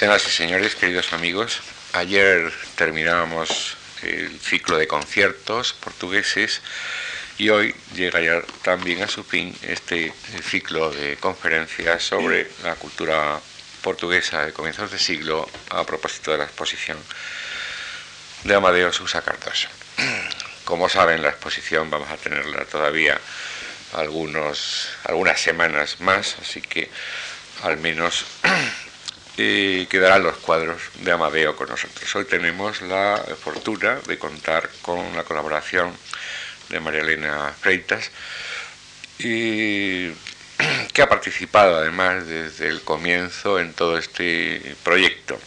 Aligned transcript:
Señoras 0.00 0.26
y 0.26 0.30
señores, 0.30 0.76
queridos 0.76 1.12
amigos, 1.12 1.60
ayer 1.92 2.50
terminábamos 2.74 3.76
el 4.00 4.40
ciclo 4.40 4.78
de 4.78 4.88
conciertos 4.88 5.74
portugueses 5.74 6.62
y 7.36 7.50
hoy 7.50 7.74
llega 7.94 8.18
ya 8.22 8.40
también 8.62 9.02
a 9.02 9.08
su 9.08 9.24
fin 9.24 9.54
este 9.60 10.14
ciclo 10.42 10.90
de 10.90 11.18
conferencias 11.18 12.02
sobre 12.02 12.50
la 12.64 12.76
cultura 12.76 13.40
portuguesa 13.82 14.46
de 14.46 14.54
comienzos 14.54 14.90
de 14.90 14.98
siglo 14.98 15.46
a 15.68 15.84
propósito 15.84 16.32
de 16.32 16.38
la 16.38 16.44
exposición 16.44 16.96
de 18.44 18.54
Amadeo 18.54 18.94
Sousa 18.94 19.20
Cardoso. 19.20 19.68
Como 20.64 20.88
saben, 20.88 21.20
la 21.20 21.28
exposición 21.28 21.90
vamos 21.90 22.08
a 22.08 22.16
tenerla 22.16 22.64
todavía 22.64 23.20
algunos, 23.92 24.88
algunas 25.04 25.38
semanas 25.38 26.00
más, 26.00 26.36
así 26.40 26.62
que 26.62 26.88
al 27.62 27.76
menos 27.76 28.24
eh, 29.36 29.86
quedarán 29.88 30.22
los 30.22 30.36
cuadros 30.38 30.80
de 31.02 31.12
Amadeo 31.12 31.56
con 31.56 31.68
nosotros. 31.68 32.14
Hoy 32.14 32.24
tenemos 32.24 32.82
la 32.82 33.22
fortuna 33.42 33.98
de 34.06 34.18
contar 34.18 34.68
con 34.82 35.16
la 35.16 35.24
colaboración 35.24 35.92
de 36.68 36.80
María 36.80 37.00
Elena 37.00 37.52
Freitas, 37.58 38.10
y 39.18 40.10
que 40.92 41.02
ha 41.02 41.08
participado 41.08 41.76
además 41.76 42.26
desde 42.26 42.68
el 42.68 42.82
comienzo 42.82 43.58
en 43.60 43.72
todo 43.72 43.98
este 43.98 44.76
proyecto. 44.82 45.38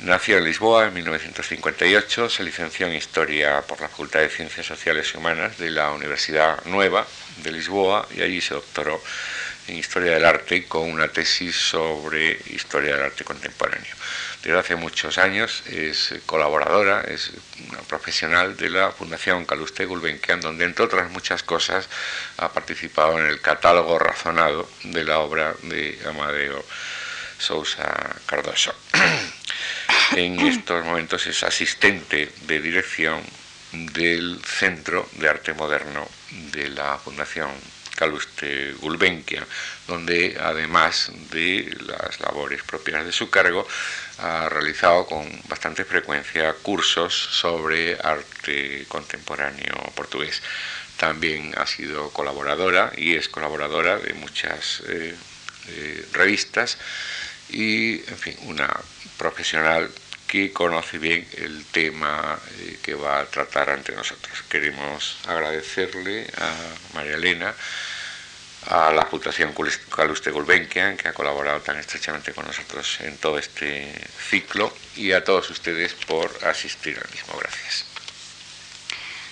Nació 0.00 0.36
en 0.36 0.44
Lisboa 0.44 0.88
en 0.88 0.94
1958, 0.94 2.28
se 2.28 2.44
licenció 2.44 2.86
en 2.86 2.94
Historia 2.94 3.62
por 3.62 3.80
la 3.80 3.88
Facultad 3.88 4.20
de 4.20 4.28
Ciencias 4.28 4.66
Sociales 4.66 5.10
y 5.12 5.16
Humanas 5.16 5.56
de 5.56 5.70
la 5.70 5.90
Universidad 5.92 6.62
Nueva 6.66 7.06
de 7.42 7.52
Lisboa 7.52 8.06
y 8.14 8.20
allí 8.20 8.42
se 8.42 8.54
doctoró 8.54 9.00
en 9.68 9.76
Historia 9.76 10.12
del 10.12 10.24
Arte 10.24 10.66
con 10.66 10.90
una 10.90 11.08
tesis 11.08 11.56
sobre 11.56 12.38
Historia 12.50 12.94
del 12.94 13.04
Arte 13.06 13.24
Contemporáneo. 13.24 13.94
Desde 14.42 14.58
hace 14.58 14.76
muchos 14.76 15.18
años 15.18 15.62
es 15.66 16.14
colaboradora, 16.24 17.00
es 17.00 17.32
una 17.68 17.80
profesional 17.80 18.56
de 18.56 18.70
la 18.70 18.92
Fundación 18.92 19.44
Caluste 19.44 19.86
Gulbenkian, 19.86 20.40
donde 20.40 20.64
entre 20.64 20.84
otras 20.84 21.10
muchas 21.10 21.42
cosas 21.42 21.88
ha 22.36 22.52
participado 22.52 23.18
en 23.18 23.26
el 23.26 23.40
catálogo 23.40 23.98
razonado 23.98 24.68
de 24.84 25.04
la 25.04 25.18
obra 25.18 25.54
de 25.62 25.98
Amadeo 26.06 26.64
Sousa 27.38 28.16
Cardoso. 28.26 28.74
en 30.12 30.38
estos 30.40 30.84
momentos 30.84 31.26
es 31.26 31.42
asistente 31.42 32.30
de 32.42 32.60
dirección 32.60 33.20
del 33.72 34.40
Centro 34.44 35.08
de 35.14 35.28
Arte 35.28 35.54
Moderno 35.54 36.08
de 36.52 36.68
la 36.68 36.98
Fundación 36.98 37.50
Caluste 37.96 38.74
Gulbenkian, 38.74 39.44
donde 39.88 40.36
además 40.40 41.10
de 41.30 41.74
las 41.86 42.20
labores 42.20 42.62
propias 42.62 43.04
de 43.04 43.12
su 43.12 43.30
cargo, 43.30 43.66
ha 44.18 44.48
realizado 44.48 45.06
con 45.06 45.26
bastante 45.48 45.84
frecuencia 45.84 46.54
cursos 46.62 47.14
sobre 47.14 47.98
arte 48.00 48.84
contemporáneo 48.88 49.74
portugués. 49.94 50.42
También 50.96 51.52
ha 51.56 51.66
sido 51.66 52.10
colaboradora 52.10 52.92
y 52.96 53.16
es 53.16 53.28
colaboradora 53.28 53.98
de 53.98 54.14
muchas 54.14 54.82
eh, 54.88 55.14
revistas 56.12 56.78
y, 57.50 58.00
en 58.08 58.18
fin, 58.18 58.36
una 58.42 58.68
profesional 59.18 59.90
que 60.26 60.52
conoce 60.52 60.98
bien 60.98 61.26
el 61.32 61.64
tema 61.66 62.38
eh, 62.58 62.78
que 62.82 62.94
va 62.94 63.20
a 63.20 63.26
tratar 63.26 63.70
ante 63.70 63.92
nosotros. 63.92 64.42
Queremos 64.48 65.18
agradecerle 65.26 66.26
a 66.38 66.54
María 66.94 67.14
Elena, 67.14 67.54
a 68.68 68.90
la 68.92 69.06
Fundación 69.06 69.54
Caluste 69.94 70.30
Gulbenkian, 70.30 70.96
que 70.96 71.08
ha 71.08 71.12
colaborado 71.12 71.60
tan 71.60 71.78
estrechamente 71.78 72.32
con 72.32 72.46
nosotros 72.46 72.98
en 73.00 73.16
todo 73.18 73.38
este 73.38 73.92
ciclo, 74.28 74.74
y 74.96 75.12
a 75.12 75.22
todos 75.22 75.50
ustedes 75.50 75.94
por 75.94 76.30
asistir 76.44 76.98
al 76.98 77.10
mismo. 77.12 77.38
Gracias. 77.38 77.84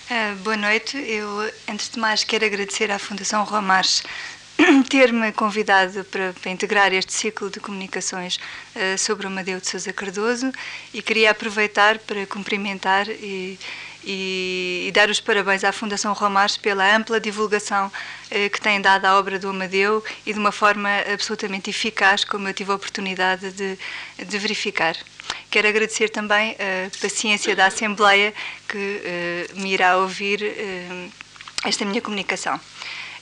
Uh, 0.07 0.35
boa 0.43 0.55
noite. 0.55 0.99
Eu, 0.99 1.51
antes 1.67 1.89
de 1.89 1.99
mais, 1.99 2.23
quero 2.23 2.45
agradecer 2.45 2.91
à 2.91 2.99
Fundação 2.99 3.43
Romares 3.43 4.03
ter-me 4.89 5.31
convidado 5.33 6.03
para, 6.05 6.33
para, 6.33 6.51
integrar 6.51 6.93
este 6.93 7.11
ciclo 7.13 7.49
de 7.49 7.59
comunicações 7.59 8.37
uh, 8.75 8.97
sobre 8.97 9.25
o 9.25 9.29
Amadeu 9.29 9.59
de 9.59 9.67
Sousa 9.67 9.91
Cardoso 9.91 10.51
e 10.93 11.01
queria 11.01 11.31
aproveitar 11.31 11.99
para 11.99 12.25
cumprimentar 12.25 13.07
e, 13.09 13.59
e, 14.03 14.85
e 14.87 14.91
dar 14.93 15.09
os 15.09 15.19
parabéns 15.19 15.63
à 15.63 15.71
Fundação 15.71 16.13
Romares 16.13 16.55
pela 16.55 16.95
ampla 16.95 17.19
divulgação 17.19 17.87
uh, 17.87 18.49
que 18.49 18.61
tem 18.61 18.79
dado 18.79 19.05
à 19.05 19.19
obra 19.19 19.37
do 19.37 19.49
Amadeu 19.49 20.03
e 20.25 20.31
de 20.31 20.39
uma 20.39 20.53
forma 20.53 20.89
absolutamente 21.11 21.69
eficaz, 21.69 22.23
como 22.23 22.47
eu 22.47 22.53
tive 22.53 22.71
a 22.71 22.75
oportunidade 22.75 23.51
de, 23.51 23.77
de 24.23 24.37
verificar. 24.37 24.95
Quero 25.51 25.67
agradecer 25.67 26.09
também 26.09 26.53
a 26.53 26.89
paciência 27.01 27.55
da 27.55 27.65
Assembleia 27.65 28.33
que 28.69 28.77
uh, 29.53 29.59
me 29.59 29.73
irá 29.73 29.97
ouvir 29.97 30.41
esta 31.65 31.83
minha 31.83 32.01
comunicação. 32.01 32.59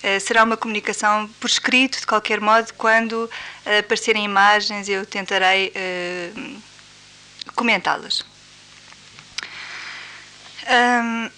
Eh, 0.03 0.19
será 0.19 0.43
uma 0.43 0.57
comunicação 0.57 1.29
por 1.39 1.49
escrito, 1.49 1.97
de 2.01 2.05
qualquer 2.05 2.41
modo, 2.41 2.73
quando 2.73 3.13
uh, 3.23 3.79
aparecerem 3.79 4.25
imagens 4.25 4.89
eu 4.89 5.05
tentarei 5.05 5.69
uh, 5.69 6.61
comentá-las. 7.55 8.25
Um, 10.67 11.29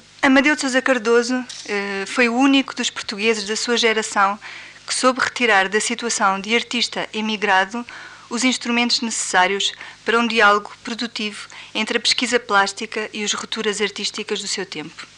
Amadeu 0.22 0.54
de 0.54 0.62
Sousa 0.62 0.80
Cardoso 0.80 1.36
uh, 1.36 2.06
foi 2.06 2.30
o 2.30 2.34
único 2.34 2.74
dos 2.74 2.88
portugueses 2.88 3.46
da 3.46 3.56
sua 3.56 3.76
geração 3.76 4.38
que 4.86 4.94
soube 4.94 5.20
retirar 5.20 5.68
da 5.68 5.78
situação 5.78 6.40
de 6.40 6.54
artista 6.54 7.06
emigrado 7.12 7.84
os 8.30 8.42
instrumentos 8.42 9.02
necessários 9.02 9.70
para 10.02 10.18
um 10.18 10.26
diálogo 10.26 10.72
produtivo 10.82 11.46
entre 11.74 11.98
a 11.98 12.00
pesquisa 12.00 12.40
plástica 12.40 13.10
e 13.12 13.22
as 13.22 13.34
rupturas 13.34 13.82
artísticas 13.82 14.40
do 14.40 14.48
seu 14.48 14.64
tempo 14.64 15.13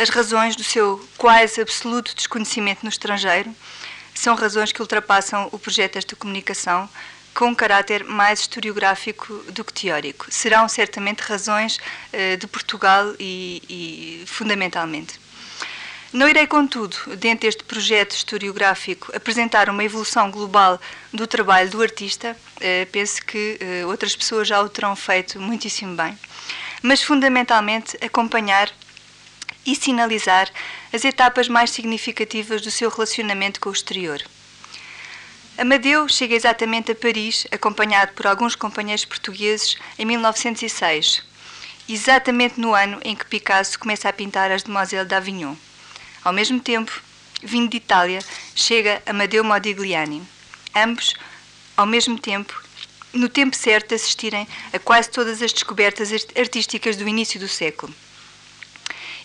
as 0.00 0.08
razões 0.08 0.56
do 0.56 0.64
seu 0.64 1.06
quase 1.18 1.60
absoluto 1.60 2.14
desconhecimento 2.14 2.82
no 2.82 2.88
estrangeiro 2.88 3.54
são 4.14 4.34
razões 4.34 4.72
que 4.72 4.80
ultrapassam 4.80 5.50
o 5.52 5.58
projeto 5.58 5.94
desta 5.94 6.16
comunicação 6.16 6.88
com 7.34 7.48
um 7.48 7.54
caráter 7.54 8.02
mais 8.04 8.40
historiográfico 8.40 9.34
do 9.52 9.62
que 9.62 9.74
teórico. 9.74 10.26
Serão 10.30 10.66
certamente 10.70 11.20
razões 11.20 11.76
uh, 11.76 12.36
de 12.38 12.46
Portugal 12.46 13.14
e, 13.20 13.62
e, 13.68 14.26
fundamentalmente. 14.26 15.20
Não 16.14 16.26
irei, 16.26 16.46
contudo, 16.46 16.96
dentro 17.18 17.46
deste 17.46 17.62
projeto 17.62 18.12
historiográfico, 18.12 19.14
apresentar 19.14 19.68
uma 19.68 19.84
evolução 19.84 20.30
global 20.30 20.80
do 21.12 21.26
trabalho 21.26 21.68
do 21.68 21.82
artista. 21.82 22.34
Uh, 22.56 22.86
penso 22.90 23.22
que 23.24 23.58
uh, 23.84 23.88
outras 23.88 24.16
pessoas 24.16 24.48
já 24.48 24.62
o 24.62 24.68
terão 24.70 24.96
feito 24.96 25.38
muitíssimo 25.38 25.94
bem. 25.94 26.18
Mas, 26.82 27.02
fundamentalmente, 27.02 27.98
acompanhar 28.02 28.72
e 29.66 29.74
sinalizar 29.74 30.50
as 30.92 31.04
etapas 31.04 31.48
mais 31.48 31.70
significativas 31.70 32.62
do 32.62 32.70
seu 32.70 32.90
relacionamento 32.90 33.60
com 33.60 33.68
o 33.68 33.72
exterior. 33.72 34.22
Amadeu 35.58 36.08
chega 36.08 36.34
exatamente 36.34 36.92
a 36.92 36.94
Paris, 36.94 37.46
acompanhado 37.50 38.12
por 38.12 38.26
alguns 38.26 38.56
companheiros 38.56 39.04
portugueses, 39.04 39.76
em 39.98 40.06
1906, 40.06 41.22
exatamente 41.88 42.58
no 42.58 42.74
ano 42.74 42.98
em 43.04 43.14
que 43.14 43.26
Picasso 43.26 43.78
começa 43.78 44.08
a 44.08 44.12
pintar 44.12 44.50
as 44.50 44.62
Demoiselles 44.62 45.08
d'Avignon. 45.08 45.54
Ao 46.24 46.32
mesmo 46.32 46.60
tempo, 46.60 47.02
vindo 47.42 47.70
de 47.70 47.76
Itália, 47.76 48.20
chega 48.54 49.02
Amadeu 49.04 49.44
Modigliani. 49.44 50.22
Ambos, 50.74 51.14
ao 51.76 51.86
mesmo 51.86 52.18
tempo, 52.18 52.58
no 53.12 53.28
tempo 53.28 53.56
certo 53.56 53.94
assistirem 53.94 54.46
a 54.72 54.78
quase 54.78 55.10
todas 55.10 55.42
as 55.42 55.52
descobertas 55.52 56.10
artísticas 56.36 56.96
do 56.96 57.08
início 57.08 57.40
do 57.40 57.48
século. 57.48 57.92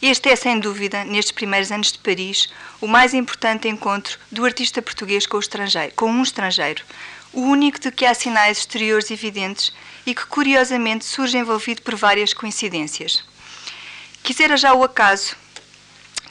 Este 0.02 0.30
é, 0.30 0.36
sem 0.36 0.60
dúvida, 0.60 1.04
nestes 1.04 1.32
primeiros 1.32 1.72
anos 1.72 1.92
de 1.92 2.00
Paris, 2.00 2.50
o 2.82 2.88
mais 2.88 3.14
importante 3.14 3.68
encontro 3.68 4.20
do 4.32 4.44
artista 4.44 4.82
português 4.82 5.26
com, 5.26 5.40
com 5.96 6.12
um 6.12 6.24
estrangeiro, 6.24 6.84
o 7.32 7.42
único 7.42 7.80
de 7.80 7.92
que 7.92 8.06
há 8.06 8.14
sinais 8.14 8.60
exteriores 8.60 9.10
evidentes 9.12 9.74
e 10.06 10.14
que, 10.14 10.26
curiosamente, 10.26 11.06
surge 11.06 11.38
envolvido 11.38 11.82
por 11.82 11.96
várias 11.96 12.34
coincidências. 12.34 13.24
Quisera 14.24 14.58
já 14.58 14.74
o 14.74 14.84
acaso 14.84 15.36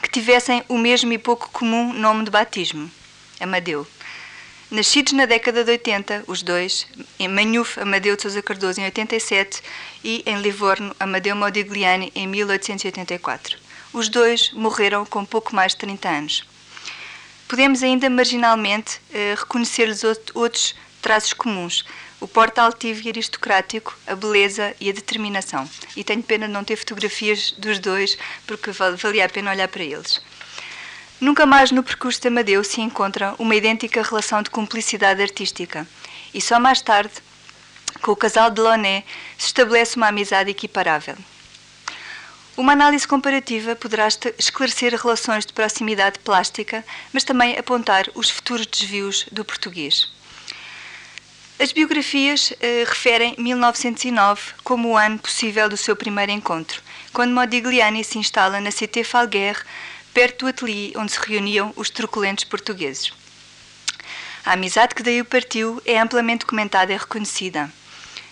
que 0.01 0.09
tivessem 0.09 0.63
o 0.67 0.77
mesmo 0.77 1.11
e 1.13 1.17
pouco 1.17 1.49
comum 1.51 1.93
nome 1.93 2.25
de 2.25 2.31
batismo, 2.31 2.89
Amadeu. 3.39 3.87
Nascidos 4.71 5.13
na 5.13 5.27
década 5.27 5.63
de 5.63 5.69
80, 5.69 6.23
os 6.25 6.41
dois, 6.41 6.87
em 7.19 7.27
Manhuf, 7.27 7.79
Amadeu 7.79 8.15
de 8.15 8.23
Sousa 8.23 8.41
Cardoso 8.41 8.81
em 8.81 8.85
87 8.85 9.61
e 10.03 10.23
em 10.25 10.41
Livorno, 10.41 10.95
Amadeu 10.99 11.35
Modigliani 11.35 12.11
em 12.15 12.25
1884. 12.25 13.59
Os 13.93 14.09
dois 14.09 14.51
morreram 14.53 15.05
com 15.05 15.23
pouco 15.23 15.55
mais 15.55 15.73
de 15.73 15.77
30 15.77 16.09
anos. 16.09 16.43
Podemos 17.47 17.83
ainda 17.83 18.09
marginalmente 18.09 18.99
eh, 19.13 19.35
reconhecer-lhes 19.37 20.03
outros 20.33 20.73
traços 20.99 21.33
comuns, 21.33 21.85
o 22.19 22.27
porte 22.27 22.59
altivo 22.59 23.03
e 23.05 23.09
aristocrático, 23.09 23.95
a 24.07 24.15
beleza 24.15 24.75
e 24.81 24.89
a 24.89 24.93
determinação. 24.93 25.69
E 25.95 26.03
tenho 26.03 26.23
pena 26.23 26.47
de 26.47 26.53
não 26.53 26.63
ter 26.63 26.75
fotografias 26.75 27.51
dos 27.51 27.77
dois, 27.77 28.17
porque 28.47 28.71
valia 28.71 29.25
a 29.25 29.29
pena 29.29 29.51
olhar 29.51 29.67
para 29.67 29.83
eles. 29.83 30.19
Nunca 31.19 31.45
mais 31.45 31.71
no 31.71 31.81
percurso 31.81 32.21
de 32.21 32.27
Amadeu 32.27 32.63
se 32.63 32.81
encontra 32.81 33.35
uma 33.39 33.55
idêntica 33.55 34.03
relação 34.03 34.41
de 34.41 34.49
cumplicidade 34.49 35.21
artística. 35.21 35.87
e 36.33 36.41
só 36.41 36.59
mais 36.59 36.81
tarde, 36.81 37.13
com 38.01 38.11
o 38.11 38.15
casal 38.15 38.51
de 38.51 38.59
Loné, 38.59 39.03
se 39.37 39.47
estabelece 39.47 39.95
uma 39.95 40.07
amizade 40.09 40.51
equiparável. 40.51 41.15
Uma 42.57 42.73
análise 42.73 43.07
comparativa 43.07 43.75
poderá 43.75 44.07
esclarecer 44.37 44.93
relações 44.93 45.45
de 45.45 45.53
proximidade 45.53 46.19
plástica, 46.19 46.85
mas 47.13 47.23
também 47.23 47.57
apontar 47.57 48.05
os 48.13 48.29
futuros 48.29 48.65
desvios 48.65 49.25
do 49.31 49.45
português. 49.45 50.09
As 51.57 51.71
biografias 51.71 52.53
eh, 52.59 52.83
referem 52.85 53.33
1909 53.37 54.41
como 54.61 54.89
o 54.89 54.97
ano 54.97 55.17
possível 55.17 55.69
do 55.69 55.77
seu 55.77 55.95
primeiro 55.95 56.33
encontro, 56.33 56.81
quando 57.13 57.33
Modigliani 57.33 58.03
se 58.03 58.17
instala 58.17 58.59
na 58.59 58.71
Cité 58.71 59.05
Falguer, 59.05 59.65
perto 60.15 60.45
do 60.45 60.49
ateliê 60.49 60.93
onde 60.95 61.11
se 61.11 61.19
reuniam 61.19 61.73
os 61.75 61.89
truculentos 61.89 62.45
portugueses. 62.45 63.11
A 64.45 64.53
amizade 64.53 64.95
que 64.95 65.03
daí 65.03 65.21
partiu 65.25 65.81
é 65.85 65.99
amplamente 65.99 66.45
comentada 66.45 66.93
e 66.93 66.97
reconhecida. 66.97 67.69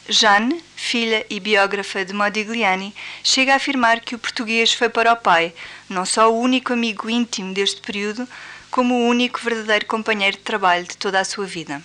Jeanne, 0.07 0.63
filha 0.77 1.25
e 1.30 1.41
biógrafa 1.41 2.06
de 2.06 2.13
Modigliani, 2.13 2.95
chega 3.21 3.51
a 3.51 3.57
afirmar 3.57 4.00
que 4.00 4.15
o 4.15 4.19
português 4.19 4.74
foi 4.74 4.88
para 4.88 5.12
o 5.12 5.18
pai 5.18 5.53
não 5.89 6.06
só 6.06 6.31
o 6.31 6.39
único 6.39 6.71
amigo 6.71 7.09
íntimo 7.09 7.53
deste 7.53 7.81
período, 7.81 8.25
como 8.71 8.94
o 8.94 9.07
único 9.09 9.41
verdadeiro 9.41 9.86
companheiro 9.86 10.38
de 10.38 10.44
trabalho 10.44 10.86
de 10.86 10.95
toda 10.95 11.19
a 11.19 11.25
sua 11.25 11.45
vida. 11.45 11.83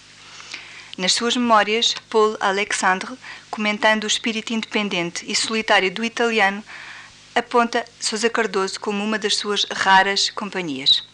Nas 0.96 1.12
suas 1.12 1.36
memórias, 1.36 1.94
Paul 2.08 2.36
Alexandre, 2.38 3.14
comentando 3.50 4.04
o 4.04 4.08
espírito 4.08 4.52
independente 4.52 5.24
e 5.28 5.34
solitário 5.34 5.90
do 5.90 6.04
italiano, 6.04 6.62
aponta 7.38 7.84
Sousa 8.00 8.28
Cardoso 8.28 8.80
como 8.80 9.02
uma 9.02 9.18
das 9.18 9.36
suas 9.36 9.64
raras 9.70 10.30
companhias. 10.30 11.06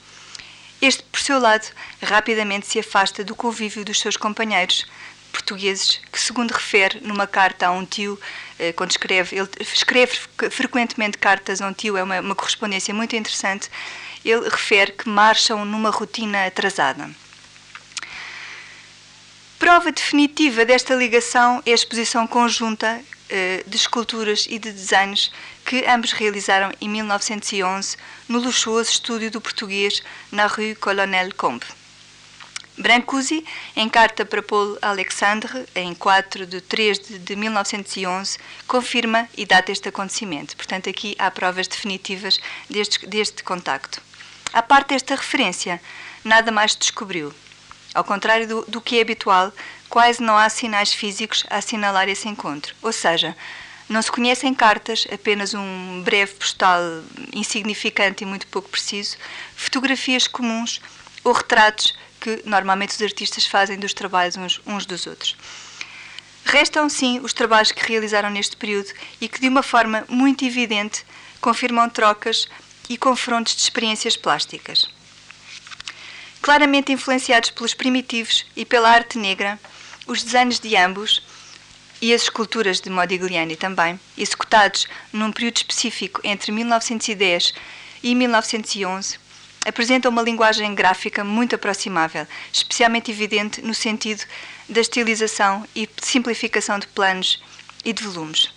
Este, 0.81 1.03
por 1.05 1.21
seu 1.21 1.39
lado, 1.39 1.67
rapidamente 2.03 2.67
se 2.67 2.79
afasta 2.79 3.23
do 3.25 3.35
convívio 3.35 3.85
dos 3.85 4.01
seus 4.01 4.17
companheiros 4.17 4.87
portugueses, 5.33 6.01
que, 6.13 6.21
segundo 6.21 6.53
refere 6.53 7.01
numa 7.01 7.27
carta 7.27 7.67
a 7.67 7.71
um 7.71 7.85
tio, 7.85 8.19
eh, 8.59 8.73
quando 8.73 8.91
escreve, 8.91 9.37
ele 9.37 9.49
escreve 9.61 10.17
frequentemente 10.51 11.19
cartas 11.19 11.61
a 11.61 11.67
um 11.67 11.73
tio, 11.73 11.97
é 11.97 12.03
uma, 12.03 12.21
uma 12.21 12.35
correspondência 12.35 12.95
muito 12.95 13.17
interessante, 13.17 13.69
ele 14.25 14.49
refere 14.49 14.93
que 14.93 15.09
marcham 15.09 15.65
numa 15.65 15.91
rotina 15.91 16.47
atrasada. 16.47 17.11
Prova 19.65 19.91
definitiva 19.91 20.63
desta 20.67 20.95
ligação 20.95 21.63
é 21.65 21.71
a 21.71 21.75
exposição 21.75 22.27
conjunta 22.27 23.01
eh, 23.31 23.65
de 23.67 23.79
esculturas 23.79 24.47
e 24.47 24.59
de 24.59 24.71
desenhos 24.71 25.33
que 25.65 25.87
ambos 25.87 26.13
realizaram 26.13 26.71
em 26.83 26.87
1911 26.87 27.97
no 28.29 28.41
luxuoso 28.41 28.91
estúdio 28.91 29.31
do 29.31 29.41
português 29.41 30.03
na 30.31 30.49
Rue 30.49 30.75
Colonel 30.75 31.35
Combe. 31.35 31.65
Brancusi, 32.77 33.43
em 33.75 33.89
carta 33.89 34.27
para 34.27 34.43
Paul 34.43 34.77
Alexandre, 34.83 35.65
em 35.75 35.95
4 35.95 36.45
de 36.45 36.61
3 36.61 36.99
de 37.25 37.35
1911, 37.35 38.39
confirma 38.67 39.27
e 39.35 39.47
data 39.47 39.73
este 39.73 39.89
acontecimento. 39.89 40.55
Portanto, 40.59 40.91
aqui 40.91 41.17
há 41.19 41.31
provas 41.31 41.67
definitivas 41.67 42.39
deste, 42.69 43.07
deste 43.07 43.43
contacto. 43.43 44.03
À 44.53 44.61
parte 44.61 44.89
desta 44.89 45.15
referência, 45.15 45.81
nada 46.23 46.53
mais 46.53 46.77
descobriu. 46.77 47.33
Ao 47.95 48.03
contrário 48.03 48.49
do, 48.49 48.65
do 48.67 48.81
que 48.81 48.99
é 48.99 49.03
habitual, 49.03 49.53
quase 49.89 50.21
não 50.21 50.37
há 50.37 50.49
sinais 50.49 50.93
físicos 50.93 51.45
a 51.49 51.59
assinalar 51.59 52.09
esse 52.09 52.29
encontro. 52.29 52.75
Ou 52.83 52.93
seja, 52.93 53.37
não 53.89 54.03
se 54.03 54.11
conhecem 54.11 54.53
cartas, 54.53 55.07
apenas 55.13 55.55
um 55.55 56.03
breve 56.03 56.33
postal 56.35 56.81
insignificante 57.33 58.25
e 58.25 58.27
muito 58.27 58.49
pouco 58.49 58.69
preciso, 58.69 59.17
fotografias 59.55 60.27
comuns 60.27 60.81
ou 61.23 61.33
retratos 61.33 61.97
que 62.21 62.43
normalmente 62.45 62.91
os 62.91 63.03
artistas 63.03 63.47
fazem 63.47 63.79
dos 63.79 63.95
trabalhos 63.95 64.37
uns, 64.37 64.61
uns 64.67 64.85
dos 64.85 65.07
outros. 65.07 65.37
Restam, 66.45 66.89
sim, 66.89 67.21
os 67.21 67.33
trabalhos 67.33 67.71
que 67.71 67.87
realizaram 67.87 68.29
neste 68.29 68.57
período 68.57 68.91
e 69.21 69.29
que, 69.29 69.41
de 69.41 69.49
uma 69.49 69.63
forma 69.63 70.05
muito 70.09 70.45
evidente, 70.45 71.07
confirmam 71.41 71.89
trocas 71.89 72.49
e 72.89 72.97
confrontos 72.99 73.55
de 73.55 73.63
experiências 73.63 74.17
plásticas 74.17 74.89
claramente 76.45 76.93
influenciados 76.93 77.49
pelos 77.49 77.73
primitivos 77.73 78.45
e 78.55 78.67
pela 78.67 78.91
arte 78.91 79.17
negra, 79.17 79.59
os 80.07 80.23
desenhos 80.23 80.61
de 80.61 80.77
ambos 80.77 81.23
e 82.03 82.13
as 82.13 82.25
esculturas 82.25 82.83
de 82.83 82.91
Modigliani 82.91 83.57
também, 83.57 83.99
executados 84.19 84.87
num 85.11 85.33
período 85.33 85.57
específico 85.57 86.21
entre 86.23 86.53
1910 86.53 87.55
e 88.03 88.15
1911, 88.15 89.19
apresentam 89.67 90.11
uma 90.11 90.21
linguagem 90.21 90.75
gráfica 90.75 91.25
muito 91.25 91.55
aproximável, 91.55 92.27
especialmente 92.53 93.11
evidente 93.11 93.63
no 93.63 93.73
sentido 93.73 94.23
da 94.69 94.83
estilização 94.83 95.67
e 95.75 95.89
simplificação 96.03 96.79
de 96.79 96.87
planos 96.89 97.43
e 97.87 97.91
de 97.91 98.03
volumes. 98.03 98.53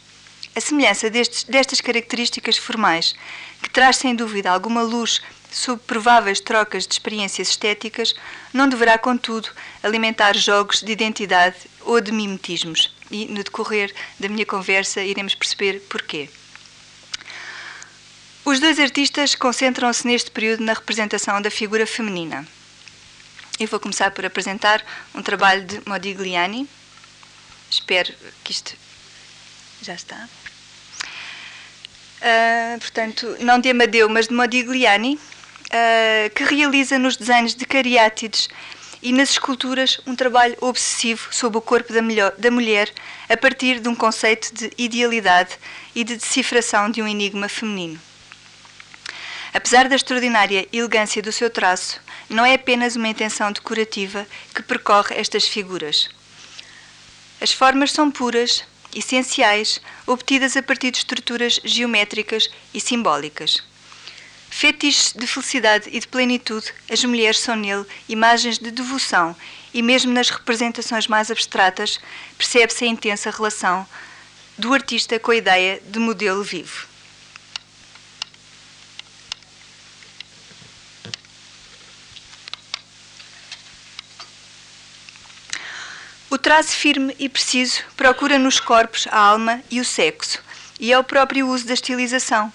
A 0.54 0.60
semelhança 0.60 1.10
destes, 1.10 1.46
destas 1.46 1.80
características 1.80 2.58
formais, 2.58 3.16
que 3.62 3.70
traz 3.70 3.96
sem 3.96 4.14
dúvida 4.14 4.52
alguma 4.52 4.82
luz 4.82 5.22
sob 5.52 5.82
prováveis 5.86 6.40
trocas 6.40 6.86
de 6.86 6.94
experiências 6.94 7.50
estéticas, 7.50 8.14
não 8.54 8.70
deverá, 8.70 8.98
contudo, 8.98 9.50
alimentar 9.82 10.36
jogos 10.36 10.82
de 10.82 10.92
identidade 10.92 11.58
ou 11.82 12.02
de 12.02 12.12
mimetismos. 12.12 12.96
E, 13.10 13.26
no 13.26 13.44
decorrer 13.44 13.94
da 14.20 14.28
minha 14.28 14.46
conversa, 14.46 15.02
iremos 15.02 15.34
perceber 15.34 15.80
porquê. 15.90 16.30
Os 18.44 18.60
dois 18.60 18.80
artistas 18.80 19.36
concentram-se 19.36 20.08
neste 20.08 20.32
período 20.32 20.64
na 20.64 20.74
representação 20.74 21.42
da 21.42 21.52
figura 21.52 21.86
feminina. 21.86 22.48
Eu 23.60 23.68
vou 23.68 23.80
começar 23.80 24.12
por 24.12 24.26
apresentar 24.26 24.86
um 25.16 25.22
trabalho 25.22 25.66
de 25.66 25.82
Modigliani. 25.86 26.70
Espero 27.70 28.14
que 28.44 28.52
isto 28.52 28.76
já 29.82 29.96
está. 29.96 30.30
Uh, 32.22 32.80
portanto, 32.80 33.36
não 33.40 33.60
de 33.60 33.70
Amadeu, 33.70 34.08
mas 34.08 34.28
de 34.28 34.34
Modigliani, 34.34 35.20
uh, 35.68 36.30
que 36.34 36.44
realiza 36.44 36.98
nos 36.98 37.18
desenhos 37.18 37.56
de 37.56 37.66
cariátides 37.66 38.50
e 39.02 39.12
nas 39.12 39.30
esculturas 39.30 40.00
um 40.06 40.16
trabalho 40.16 40.58
obsessivo 40.60 41.28
sobre 41.32 41.58
o 41.58 41.62
corpo 41.62 41.94
da, 41.94 42.02
melhor, 42.02 42.34
da 42.38 42.50
mulher 42.50 42.92
a 43.30 43.38
partir 43.38 43.80
de 43.80 43.88
um 43.88 43.96
conceito 43.96 44.54
de 44.54 44.72
idealidade 44.78 45.58
e 45.94 46.04
de 46.04 46.16
decifração 46.16 46.90
de 46.90 47.02
um 47.02 47.08
enigma 47.08 47.48
feminino. 47.48 48.00
Apesar 49.54 49.88
da 49.88 49.96
extraordinária 49.96 50.68
elegância 50.72 51.22
do 51.22 51.32
seu 51.32 51.50
traço, 51.50 52.00
não 52.30 52.46
é 52.46 52.54
apenas 52.54 52.96
uma 52.96 53.08
intenção 53.08 53.52
decorativa 53.52 54.28
que 54.54 54.62
percorre 54.62 55.16
estas 55.16 55.48
figuras. 55.48 56.10
As 57.40 57.52
formas 57.52 57.92
são 57.92 58.12
puras, 58.12 58.64
essenciais, 58.94 59.80
obtidas 60.06 60.58
a 60.58 60.64
partir 60.64 60.92
de 60.92 60.98
estruturas 60.98 61.60
geométricas 61.64 62.50
e 62.74 62.82
simbólicas. 62.82 63.64
Fetiches 64.50 65.14
de 65.14 65.28
felicidade 65.28 65.90
e 65.92 66.00
de 66.00 66.08
plenitude, 66.08 66.74
as 66.90 67.04
mulheres 67.04 67.40
são 67.40 67.56
nele 67.56 67.86
imagens 68.10 68.58
de 68.58 68.72
devoção 68.72 69.36
e, 69.74 69.82
mesmo 69.84 70.12
nas 70.12 70.30
representações 70.30 71.08
mais 71.08 71.30
abstratas, 71.30 72.00
percebe-se 72.38 72.86
a 72.86 72.88
intensa 72.88 73.30
relação 73.30 73.88
do 74.58 74.74
artista 74.74 75.20
com 75.20 75.32
a 75.32 75.36
ideia 75.36 75.80
de 75.86 76.00
modelo 76.00 76.44
vivo. 76.44 76.88
O 86.30 86.38
traço 86.38 86.72
firme 86.72 87.16
e 87.20 87.30
preciso 87.30 87.84
procura 87.96 88.40
nos 88.40 88.60
corpos 88.60 89.08
a 89.12 89.20
alma 89.20 89.62
e 89.70 89.80
o 89.80 89.86
sexo, 89.86 90.42
e 90.80 90.92
é 90.92 90.98
o 90.98 91.04
próprio 91.04 91.48
uso 91.48 91.66
da 91.68 91.74
estilização 91.74 92.52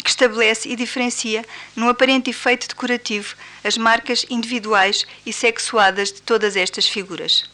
que 0.00 0.08
estabelece 0.08 0.68
e 0.68 0.76
diferencia, 0.76 1.44
num 1.76 1.88
aparente 1.88 2.30
efeito 2.30 2.68
decorativo, 2.68 3.34
as 3.62 3.76
marcas 3.76 4.24
individuais 4.30 5.06
e 5.26 5.32
sexuadas 5.32 6.12
de 6.12 6.22
todas 6.22 6.56
estas 6.56 6.86
figuras. 6.86 7.50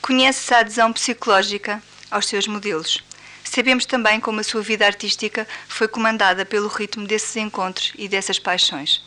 Conhece-se 0.00 0.54
a 0.54 0.60
adesão 0.60 0.92
psicológica 0.92 1.82
aos 2.10 2.26
seus 2.26 2.46
modelos. 2.46 3.02
Sabemos 3.44 3.84
também 3.84 4.18
como 4.18 4.40
a 4.40 4.44
sua 4.44 4.62
vida 4.62 4.86
artística 4.86 5.46
foi 5.68 5.86
comandada 5.86 6.46
pelo 6.46 6.68
ritmo 6.68 7.06
desses 7.06 7.36
encontros 7.36 7.92
e 7.96 8.08
dessas 8.08 8.38
paixões. 8.38 9.02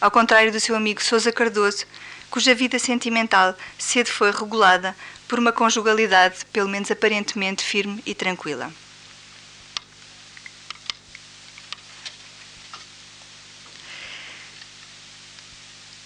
Ao 0.00 0.10
contrário 0.10 0.52
do 0.52 0.60
seu 0.60 0.76
amigo 0.76 1.02
Sousa 1.02 1.32
Cardoso, 1.32 1.84
cuja 2.30 2.54
vida 2.54 2.78
sentimental 2.78 3.56
cedo 3.76 4.08
foi 4.08 4.30
regulada 4.30 4.96
por 5.28 5.38
uma 5.38 5.52
conjugalidade, 5.52 6.44
pelo 6.52 6.68
menos 6.68 6.90
aparentemente 6.90 7.64
firme 7.64 8.02
e 8.06 8.14
tranquila. 8.14 8.72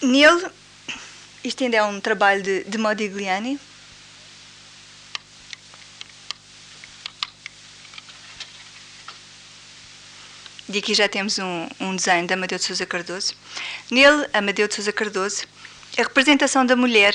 Nele, 0.07 0.49
isto 1.43 1.65
ainda 1.65 1.77
é 1.77 1.83
um 1.83 1.99
trabalho 1.99 2.41
de, 2.41 2.63
de 2.63 2.77
Modigliani. 2.77 3.59
E 10.69 10.77
aqui 10.77 10.93
já 10.93 11.09
temos 11.09 11.37
um, 11.39 11.67
um 11.79 11.93
desenho 11.93 12.25
de 12.25 12.33
Amadeu 12.33 12.57
de 12.57 12.63
Sousa 12.63 12.85
Cardoso. 12.85 13.35
Nele, 13.91 14.25
Amadeu 14.33 14.69
de 14.69 14.75
Sousa 14.75 14.93
Cardoso, 14.93 15.43
a 15.97 16.03
representação 16.03 16.65
da 16.65 16.75
mulher 16.77 17.13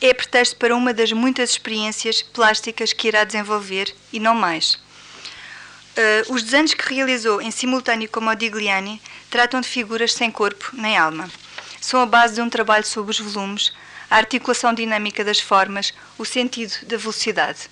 é 0.00 0.12
pretexto 0.12 0.56
para 0.56 0.74
uma 0.74 0.92
das 0.92 1.12
muitas 1.12 1.50
experiências 1.50 2.22
plásticas 2.22 2.92
que 2.92 3.06
irá 3.06 3.22
desenvolver 3.22 3.94
e 4.12 4.18
não 4.18 4.34
mais. 4.34 4.74
Uh, 5.96 6.34
os 6.34 6.42
desenhos 6.42 6.74
que 6.74 6.92
realizou 6.92 7.40
em 7.40 7.52
simultâneo 7.52 8.08
com 8.08 8.20
Modigliani 8.20 9.00
tratam 9.30 9.60
de 9.60 9.68
figuras 9.68 10.12
sem 10.12 10.28
corpo 10.30 10.70
nem 10.72 10.96
alma. 10.96 11.30
São 11.86 12.00
a 12.00 12.06
base 12.06 12.34
de 12.34 12.40
um 12.40 12.50
trabalho 12.50 12.84
sobre 12.84 13.12
os 13.12 13.20
volumes, 13.20 13.72
a 14.10 14.16
articulação 14.16 14.74
dinâmica 14.74 15.22
das 15.22 15.38
formas, 15.38 15.94
o 16.18 16.24
sentido 16.24 16.84
da 16.84 16.96
velocidade. 16.96 17.70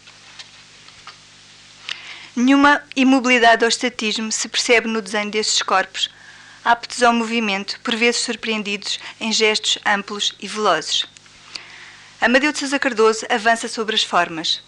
Nenhuma 2.36 2.80
imobilidade 2.94 3.64
ou 3.64 3.68
estatismo 3.68 4.30
se 4.30 4.48
percebe 4.48 4.86
no 4.86 5.02
desenho 5.02 5.32
destes 5.32 5.60
corpos, 5.62 6.08
aptos 6.64 7.02
ao 7.02 7.12
movimento, 7.12 7.80
por 7.80 7.96
vezes 7.96 8.20
surpreendidos 8.20 9.00
em 9.20 9.32
gestos 9.32 9.78
amplos 9.84 10.32
e 10.38 10.46
velozes. 10.46 11.06
Amadeu 12.20 12.52
de 12.52 12.60
Sousa 12.60 12.78
Cardoso 12.78 13.26
avança 13.28 13.66
sobre 13.66 13.96
as 13.96 14.04
formas. 14.04 14.62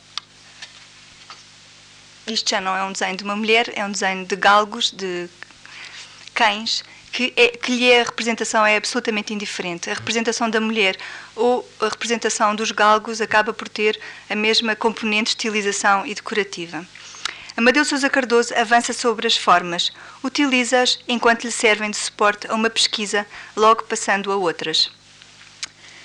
Isto 2.26 2.50
já 2.50 2.60
não 2.60 2.74
é 2.74 2.82
um 2.82 2.90
desenho 2.90 3.16
de 3.16 3.22
uma 3.22 3.36
mulher, 3.36 3.72
é 3.76 3.84
um 3.84 3.92
desenho 3.92 4.26
de 4.26 4.34
galgos, 4.34 4.90
de 4.90 5.28
cães, 6.34 6.82
que, 7.16 7.32
é, 7.34 7.48
que 7.48 7.72
lhe 7.72 7.90
é 7.90 8.02
a 8.02 8.04
representação 8.04 8.66
é 8.66 8.76
absolutamente 8.76 9.32
indiferente. 9.32 9.88
A 9.88 9.94
representação 9.94 10.50
da 10.50 10.60
mulher 10.60 10.98
ou 11.34 11.66
a 11.80 11.88
representação 11.88 12.54
dos 12.54 12.70
galgos 12.72 13.22
acaba 13.22 13.54
por 13.54 13.70
ter 13.70 13.98
a 14.28 14.36
mesma 14.36 14.76
componente 14.76 15.30
de 15.30 15.30
estilização 15.30 16.04
e 16.04 16.14
decorativa. 16.14 16.86
Amadeu 17.56 17.86
Sousa 17.86 18.10
Cardoso 18.10 18.54
avança 18.54 18.92
sobre 18.92 19.26
as 19.26 19.34
formas, 19.34 19.94
utiliza-as 20.22 20.98
enquanto 21.08 21.44
lhe 21.44 21.50
servem 21.50 21.90
de 21.90 21.96
suporte 21.96 22.48
a 22.48 22.54
uma 22.54 22.68
pesquisa, 22.68 23.26
logo 23.56 23.84
passando 23.84 24.30
a 24.30 24.36
outras. 24.36 24.90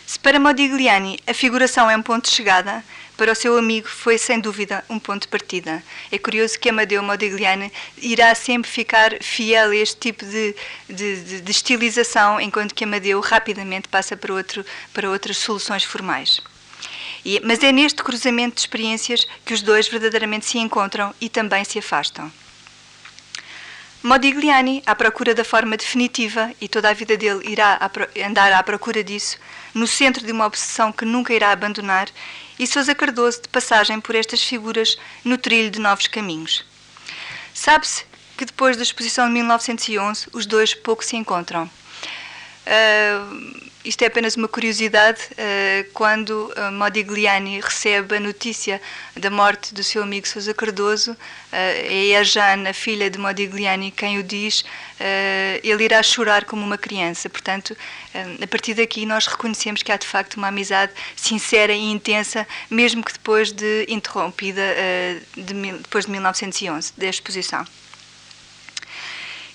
Se 0.08 0.18
para 0.18 0.40
Modigliani 0.40 1.20
a 1.28 1.34
figuração 1.34 1.92
é 1.92 1.98
um 1.98 2.02
ponto 2.02 2.30
de 2.30 2.34
chegada, 2.34 2.82
para 3.18 3.32
o 3.32 3.36
seu 3.36 3.58
amigo 3.58 3.88
foi 3.88 4.18
sem 4.18 4.40
dúvida 4.40 4.84
um 4.90 5.00
ponto 5.00 5.24
de 5.24 5.28
partida. 5.28 5.84
É 6.12 6.18
curioso 6.18 6.60
que 6.60 6.70
Amadeu 6.70 7.04
Modigliani 7.04 7.72
irá 7.98 8.34
sempre 8.34 8.70
ficar 8.70 9.22
fiel 9.22 9.72
a 9.72 9.76
este 9.76 9.98
tipo 9.98 10.26
de, 10.26 10.56
de, 10.90 11.22
de, 11.22 11.42
de 11.42 11.52
estilização, 11.52 12.40
enquanto 12.40 12.74
que 12.74 12.84
Amadeu 12.84 13.20
rapidamente 13.20 13.88
passa 13.88 14.18
para, 14.18 14.34
outro, 14.34 14.66
para 14.94 15.10
outras 15.10 15.38
soluções 15.38 15.84
formais. 15.84 16.42
E, 17.24 17.40
mas 17.44 17.64
é 17.64 17.72
neste 17.72 18.04
cruzamento 18.04 18.56
de 18.56 18.62
experiências 18.62 19.28
que 19.46 19.54
os 19.54 19.62
dois 19.62 19.88
verdadeiramente 19.88 20.46
se 20.46 20.58
encontram 20.58 21.14
e 21.22 21.30
também 21.30 21.64
se 21.64 21.78
afastam. 21.78 22.32
Modigliani, 24.04 24.82
à 24.84 24.96
procura 24.96 25.36
da 25.36 25.44
forma 25.44 25.78
definitiva, 25.78 26.52
e 26.60 26.68
toda 26.68 26.90
a 26.90 26.94
vida 26.94 27.16
dele 27.16 27.48
irá 27.48 27.80
andar 28.26 28.52
à 28.52 28.64
procura 28.64 29.04
disso, 29.04 29.38
no 29.76 29.86
centro 29.86 30.26
de 30.26 30.32
uma 30.32 30.48
obsessão 30.48 30.92
que 30.92 31.06
nunca 31.06 31.32
irá 31.32 31.52
abandonar, 31.52 32.10
e 32.62 32.68
Sousa 32.68 32.94
Cardoso 32.94 33.42
de 33.42 33.50
passagem 33.50 34.00
por 34.00 34.14
estas 34.14 34.44
figuras 34.44 34.96
no 35.26 35.36
trilho 35.36 35.72
de 35.72 35.80
novos 35.80 36.06
caminhos. 36.06 36.64
Sabe-se 37.56 38.06
que 38.38 38.46
depois 38.46 38.78
da 38.78 38.84
exposição 38.84 39.26
de 39.26 39.34
1911 39.34 40.28
os 40.32 40.46
dois 40.46 40.76
pouco 40.76 41.04
se 41.04 41.18
encontram. 41.18 41.64
Uh, 42.68 43.71
isto 43.84 44.04
é 44.04 44.08
apenas 44.08 44.36
uma 44.36 44.48
curiosidade. 44.48 45.22
Uh, 45.32 45.90
quando 45.94 46.54
uh, 46.56 46.72
Modigliani 46.72 47.60
recebe 47.60 48.18
a 48.18 48.20
notícia 48.20 48.82
da 49.16 49.30
morte 49.30 49.74
do 49.74 49.84
seu 49.84 50.04
amigo 50.04 50.28
Sousa 50.28 50.54
Cardoso, 50.54 51.12
uh, 51.12 51.18
é 51.52 52.16
a 52.16 52.24
Jane, 52.24 52.68
a 52.68 52.74
filha 52.74 53.10
de 53.10 53.18
Modigliani, 53.18 53.90
quem 53.92 54.20
o 54.20 54.24
diz, 54.24 54.64
ele 55.64 55.84
irá 55.84 56.04
chorar 56.04 56.46
como 56.46 56.64
uma 56.64 56.78
criança. 56.78 57.28
Portanto, 57.28 57.76
a 58.42 58.48
partir 58.48 58.76
daqui 58.76 59.04
nós 59.04 59.26
reconhecemos 59.26 59.82
que 59.82 59.92
há 59.92 59.98
de 59.98 60.06
facto 60.06 60.36
uma 60.36 60.50
amizade 60.50 60.92
sincera 61.16 61.74
e 61.74 61.92
intensa, 61.92 62.48
mesmo 62.70 63.04
que 63.04 63.12
depois 63.12 63.52
de 63.52 63.86
interrompida, 63.90 64.62
de, 65.36 65.54
depois 65.54 66.06
de 66.06 66.12
1911, 66.12 66.94
da 66.96 67.08
exposição. 67.08 67.66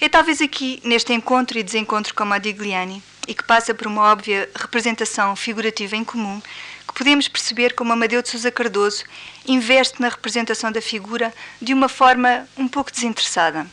É 0.00 0.08
talvez 0.08 0.42
aqui, 0.42 0.80
neste 0.84 1.12
encontro 1.12 1.58
e 1.58 1.62
desencontro 1.62 2.12
com 2.12 2.24
Modigliani, 2.24 3.02
e 3.26 3.34
que 3.34 3.42
passa 3.42 3.74
por 3.74 3.86
uma 3.86 4.02
óbvia 4.02 4.48
representação 4.54 5.34
figurativa 5.34 5.96
em 5.96 6.04
comum, 6.04 6.40
que 6.86 6.94
podemos 6.94 7.28
perceber 7.28 7.74
como 7.74 7.92
Amadeu 7.92 8.22
de 8.22 8.28
Sousa 8.28 8.50
Cardoso 8.50 9.04
investe 9.46 10.00
na 10.00 10.08
representação 10.08 10.70
da 10.70 10.80
figura 10.80 11.32
de 11.60 11.74
uma 11.74 11.88
forma 11.88 12.48
um 12.56 12.68
pouco 12.68 12.92
desinteressada. 12.92 13.66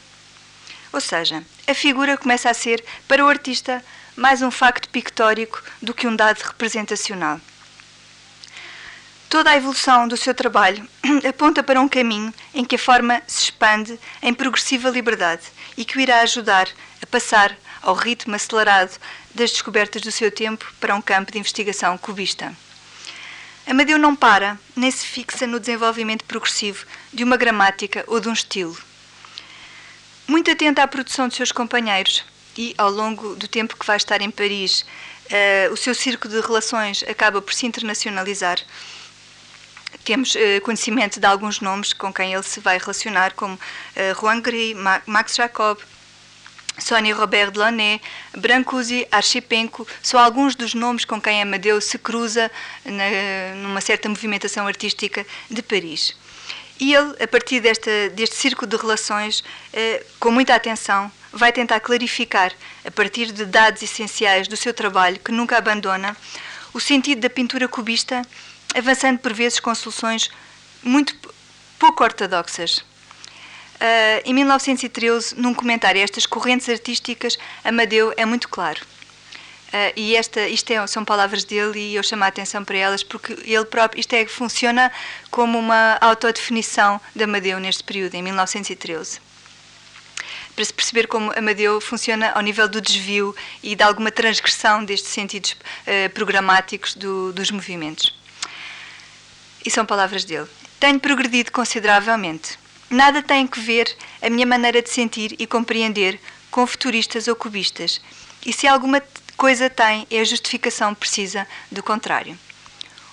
Ou 0.91 1.01
seja, 1.01 1.43
a 1.67 1.73
figura 1.73 2.17
começa 2.17 2.49
a 2.49 2.53
ser, 2.53 2.83
para 3.07 3.23
o 3.23 3.27
artista, 3.27 3.83
mais 4.15 4.41
um 4.41 4.51
facto 4.51 4.89
pictórico 4.89 5.61
do 5.81 5.93
que 5.93 6.07
um 6.07 6.15
dado 6.15 6.39
representacional. 6.39 7.39
Toda 9.27 9.49
a 9.49 9.57
evolução 9.57 10.07
do 10.07 10.15
seu 10.15 10.35
trabalho 10.35 10.87
aponta 11.27 11.63
para 11.63 11.81
um 11.81 11.89
caminho 11.89 12.31
em 12.53 12.63
que 12.63 12.75
a 12.75 12.79
forma 12.79 13.19
se 13.25 13.45
expande 13.45 13.99
em 14.21 14.31
progressiva 14.31 14.91
liberdade 14.91 15.41
e 15.75 15.83
que 15.83 15.97
o 15.97 15.99
irá 15.99 16.21
ajudar 16.21 16.69
a 17.01 17.05
passar 17.07 17.57
ao 17.81 17.95
ritmo 17.95 18.35
acelerado 18.35 18.91
das 19.33 19.51
descobertas 19.51 20.01
do 20.01 20.11
seu 20.11 20.31
tempo 20.31 20.71
para 20.79 20.95
um 20.95 21.01
campo 21.01 21.31
de 21.31 21.39
investigação 21.39 21.97
cubista. 21.97 22.55
Amadeu 23.65 23.97
não 23.97 24.15
para, 24.15 24.59
nem 24.75 24.91
se 24.91 25.05
fixa 25.05 25.47
no 25.47 25.59
desenvolvimento 25.59 26.25
progressivo 26.25 26.85
de 27.13 27.23
uma 27.23 27.37
gramática 27.37 28.03
ou 28.07 28.19
de 28.19 28.27
um 28.27 28.33
estilo. 28.33 28.77
Muito 30.27 30.51
atenta 30.51 30.83
à 30.83 30.87
produção 30.87 31.27
de 31.27 31.35
seus 31.35 31.51
companheiros 31.51 32.23
e, 32.57 32.73
ao 32.77 32.89
longo 32.89 33.35
do 33.35 33.47
tempo 33.47 33.77
que 33.77 33.85
vai 33.85 33.97
estar 33.97 34.21
em 34.21 34.29
Paris, 34.29 34.81
uh, 34.81 35.73
o 35.73 35.77
seu 35.77 35.95
círculo 35.95 36.33
de 36.33 36.45
relações 36.45 37.03
acaba 37.03 37.41
por 37.41 37.53
se 37.53 37.65
internacionalizar. 37.65 38.59
Temos 40.03 40.35
uh, 40.35 40.61
conhecimento 40.63 41.19
de 41.19 41.25
alguns 41.25 41.61
nomes 41.61 41.93
com 41.93 42.11
quem 42.13 42.33
ele 42.33 42.43
se 42.43 42.59
vai 42.59 42.77
relacionar, 42.77 43.33
como 43.33 43.55
uh, 43.55 44.19
Juan 44.19 44.41
Gris, 44.41 44.75
Max 45.05 45.35
Jacob, 45.35 45.79
Sónia 46.77 47.15
Robert 47.15 47.51
Delaunay, 47.51 48.01
Brancusi, 48.35 49.07
Archipenko, 49.11 49.87
são 50.01 50.19
alguns 50.19 50.55
dos 50.55 50.73
nomes 50.73 51.05
com 51.05 51.21
quem 51.21 51.41
Amadeu 51.41 51.79
se 51.79 51.97
cruza 51.97 52.51
na, 52.83 53.55
numa 53.61 53.81
certa 53.81 54.09
movimentação 54.09 54.67
artística 54.67 55.25
de 55.49 55.61
Paris. 55.61 56.15
E 56.79 56.93
ele, 56.93 57.15
a 57.23 57.27
partir 57.27 57.59
desta, 57.59 58.09
deste 58.09 58.35
círculo 58.35 58.67
de 58.67 58.75
relações, 58.75 59.43
eh, 59.71 60.03
com 60.19 60.31
muita 60.31 60.55
atenção, 60.55 61.11
vai 61.31 61.51
tentar 61.51 61.79
clarificar, 61.79 62.51
a 62.83 62.91
partir 62.91 63.31
de 63.31 63.45
dados 63.45 63.81
essenciais 63.81 64.47
do 64.47 64.57
seu 64.57 64.73
trabalho, 64.73 65.19
que 65.19 65.31
nunca 65.31 65.57
abandona, 65.57 66.17
o 66.73 66.79
sentido 66.79 67.21
da 67.21 67.29
pintura 67.29 67.67
cubista, 67.67 68.21
avançando 68.75 69.19
por 69.19 69.33
vezes 69.33 69.59
com 69.59 69.73
soluções 69.75 70.29
muito 70.83 71.15
pouco 71.77 72.03
ortodoxas. 72.03 72.83
Uh, 73.83 74.23
em 74.23 74.33
1913, 74.33 75.35
num 75.35 75.53
comentário 75.53 75.99
a 75.99 76.03
estas 76.05 76.25
correntes 76.25 76.69
artísticas, 76.69 77.37
Amadeu 77.65 78.13
é 78.15 78.25
muito 78.25 78.47
claro. 78.47 78.79
Uh, 78.79 79.91
e 79.97 80.15
esta, 80.15 80.47
isto 80.47 80.71
é, 80.71 80.87
são 80.87 81.03
palavras 81.03 81.43
dele 81.43 81.77
e 81.77 81.95
eu 81.95 82.01
chamo 82.01 82.23
a 82.23 82.27
atenção 82.27 82.63
para 82.63 82.77
elas 82.77 83.03
porque 83.03 83.33
ele 83.43 83.65
próprio, 83.65 83.99
isto 83.99 84.13
é, 84.13 84.25
funciona 84.25 84.89
como 85.29 85.59
uma 85.59 85.97
autodefinição 85.99 87.01
de 87.13 87.25
Amadeu 87.25 87.59
neste 87.59 87.83
período, 87.83 88.15
em 88.15 88.23
1913 88.23 89.19
para 90.55 90.65
se 90.65 90.73
perceber 90.73 91.07
como 91.07 91.33
Amadeu 91.35 91.81
funciona 91.81 92.31
ao 92.31 92.41
nível 92.41 92.67
do 92.67 92.79
desvio 92.79 93.35
e 93.63 93.75
de 93.75 93.83
alguma 93.83 94.11
transgressão 94.11 94.85
destes 94.85 95.09
sentidos 95.09 95.53
uh, 95.53 96.09
programáticos 96.13 96.93
do, 96.93 97.33
dos 97.33 97.49
movimentos. 97.49 98.15
E 99.65 99.71
são 99.71 99.83
palavras 99.83 100.23
dele. 100.23 100.47
Tenho 100.79 100.99
progredido 100.99 101.51
consideravelmente. 101.51 102.59
Nada 102.93 103.23
tem 103.23 103.47
que 103.47 103.59
ver 103.59 103.91
a 104.21 104.29
minha 104.29 104.45
maneira 104.45 104.79
de 104.79 104.87
sentir 104.87 105.35
e 105.39 105.47
compreender 105.47 106.19
com 106.51 106.67
futuristas 106.67 107.27
ou 107.27 107.35
cubistas. 107.35 107.99
E 108.45 108.53
se 108.53 108.67
alguma 108.67 109.01
coisa 109.35 109.67
tem, 109.67 110.05
é 110.11 110.19
a 110.19 110.23
justificação 110.23 110.93
precisa 110.93 111.47
do 111.71 111.81
contrário. 111.81 112.37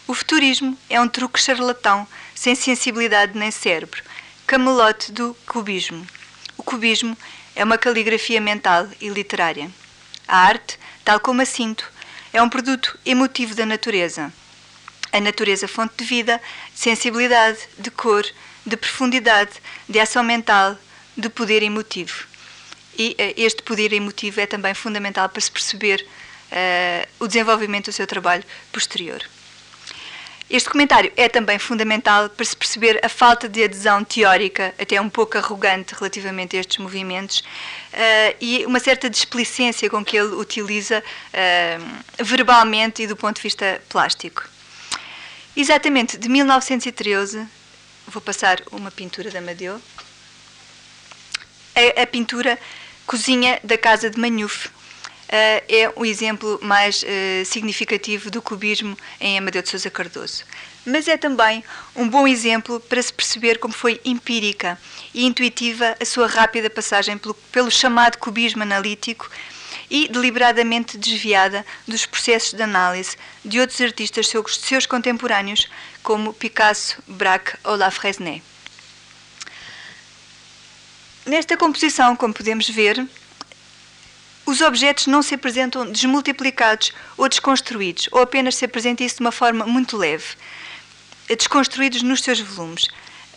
O 0.07 0.13
futurismo 0.13 0.77
é 0.91 1.01
um 1.01 1.09
truque 1.09 1.41
charlatão, 1.41 2.07
sem 2.35 2.55
sensibilidade 2.55 3.39
nem 3.39 3.51
cérebro, 3.51 4.03
camelote 4.47 5.13
do 5.13 5.35
cubismo. 5.47 6.07
O 6.59 6.63
cubismo 6.63 7.17
é 7.57 7.65
uma 7.65 7.79
caligrafia 7.79 8.39
mental 8.39 8.87
e 9.01 9.09
literária. 9.09 9.71
A 10.29 10.41
arte, 10.41 10.79
tal 11.03 11.19
como 11.19 11.41
a 11.41 11.47
sinto, 11.47 11.91
é 12.35 12.43
um 12.43 12.51
produto 12.51 12.99
emotivo 13.07 13.55
da 13.55 13.65
natureza. 13.65 14.31
A 15.11 15.19
natureza 15.21 15.67
fonte 15.67 15.95
de 15.97 16.05
vida, 16.05 16.39
sensibilidade, 16.75 17.61
de 17.79 17.91
cor, 17.91 18.27
de 18.71 18.77
profundidade, 18.77 19.51
de 19.89 19.99
ação 19.99 20.23
mental, 20.23 20.79
de 21.17 21.29
poder 21.29 21.63
emotivo. 21.63 22.25
E 22.97 23.11
uh, 23.11 23.35
este 23.37 23.63
poder 23.63 23.93
emotivo 23.93 24.41
é 24.41 24.47
também 24.47 24.75
fundamental 24.75 25.29
para 25.29 25.41
se 25.41 25.51
perceber 25.51 26.07
uh, 26.53 27.09
o 27.19 27.27
desenvolvimento 27.27 27.87
do 27.87 27.93
seu 27.93 28.07
trabalho 28.07 28.45
posterior. 28.73 29.23
Este 30.49 30.69
comentário 30.69 31.13
é 31.17 31.29
também 31.29 31.59
fundamental 31.59 32.29
para 32.29 32.45
se 32.45 32.57
perceber 32.57 32.99
a 33.05 33.09
falta 33.09 33.49
de 33.49 33.63
adesão 33.63 34.03
teórica, 34.03 34.75
até 34.81 35.01
um 35.01 35.09
pouco 35.09 35.39
arrogante 35.39 35.95
relativamente 35.95 36.57
a 36.57 36.61
estes 36.61 36.79
movimentos, 36.79 37.39
uh, 37.39 38.37
e 38.41 38.65
uma 38.67 38.79
certa 38.79 39.11
displicência 39.11 39.91
com 39.91 40.05
que 40.05 40.17
ele 40.17 40.35
utiliza 40.35 41.03
uh, 41.03 42.25
verbalmente 42.25 43.03
e 43.03 43.07
do 43.07 43.17
ponto 43.17 43.37
de 43.37 43.43
vista 43.43 43.83
plástico. 43.89 44.49
Exatamente, 45.57 46.17
de 46.17 46.29
1913, 46.29 47.47
vou 48.11 48.21
passar 48.21 48.61
uma 48.73 48.91
pintura 48.91 49.31
da 49.31 49.39
Amadeu, 49.39 49.81
a, 51.75 52.03
a 52.03 52.07
pintura 52.07 52.59
Cozinha 53.07 53.59
da 53.65 53.79
Casa 53.79 54.11
de 54.11 54.19
Manhuf. 54.19 54.69
Uh, 54.69 55.63
é 55.69 55.93
o 55.95 56.05
exemplo 56.05 56.59
mais 56.61 57.05
uh, 57.05 57.45
significativo 57.45 58.33
do 58.33 58.43
cubismo 58.43 58.99
em 59.21 59.39
Amadeu 59.39 59.63
de 59.63 59.69
Sousa 59.69 59.89
Cardoso. 59.89 60.45
Mas 60.85 61.07
é 61.07 61.17
também 61.17 61.63
um 61.95 62.09
bom 62.09 62.27
exemplo 62.27 62.81
para 62.81 63.01
se 63.01 63.13
perceber 63.13 63.59
como 63.59 63.73
foi 63.73 64.01
empírica 64.05 64.77
e 65.15 65.25
intuitiva 65.25 65.97
a 66.01 66.05
sua 66.05 66.27
rápida 66.27 66.69
passagem 66.69 67.17
pelo, 67.17 67.35
pelo 67.35 67.71
chamado 67.71 68.19
cubismo 68.19 68.63
analítico 68.63 69.31
e 69.91 70.09
deliberadamente 70.09 70.97
desviada 70.97 71.67
dos 71.87 72.07
processos 72.07 72.53
de 72.53 72.63
análise 72.63 73.17
de 73.45 73.59
outros 73.59 73.81
artistas 73.81 74.29
seus, 74.29 74.57
seus 74.57 74.87
contemporâneos, 74.87 75.69
como 76.03 76.33
Picasso, 76.33 77.03
Braque 77.07 77.57
ou 77.65 77.77
Lafresnaye. 77.77 78.43
Nesta 81.27 81.57
composição, 81.57 82.17
como 82.17 82.33
podemos 82.33 82.69
ver, 82.69 83.07
os 84.47 84.61
objetos 84.61 85.07
não 85.07 85.23
se 85.23 85.35
apresentam 85.35 85.91
desmultiplicados 85.91 86.93
ou 87.17 87.29
desconstruídos, 87.29 88.09
ou 88.11 88.21
apenas 88.21 88.57
se 88.57 88.65
apresenta 88.65 89.05
isso 89.05 89.17
de 89.17 89.21
uma 89.21 89.33
forma 89.33 89.67
muito 89.67 89.97
leve, 89.97 90.25
desconstruídos 91.29 92.03
nos 92.03 92.23
seus 92.23 92.41
volumes, 92.41 92.89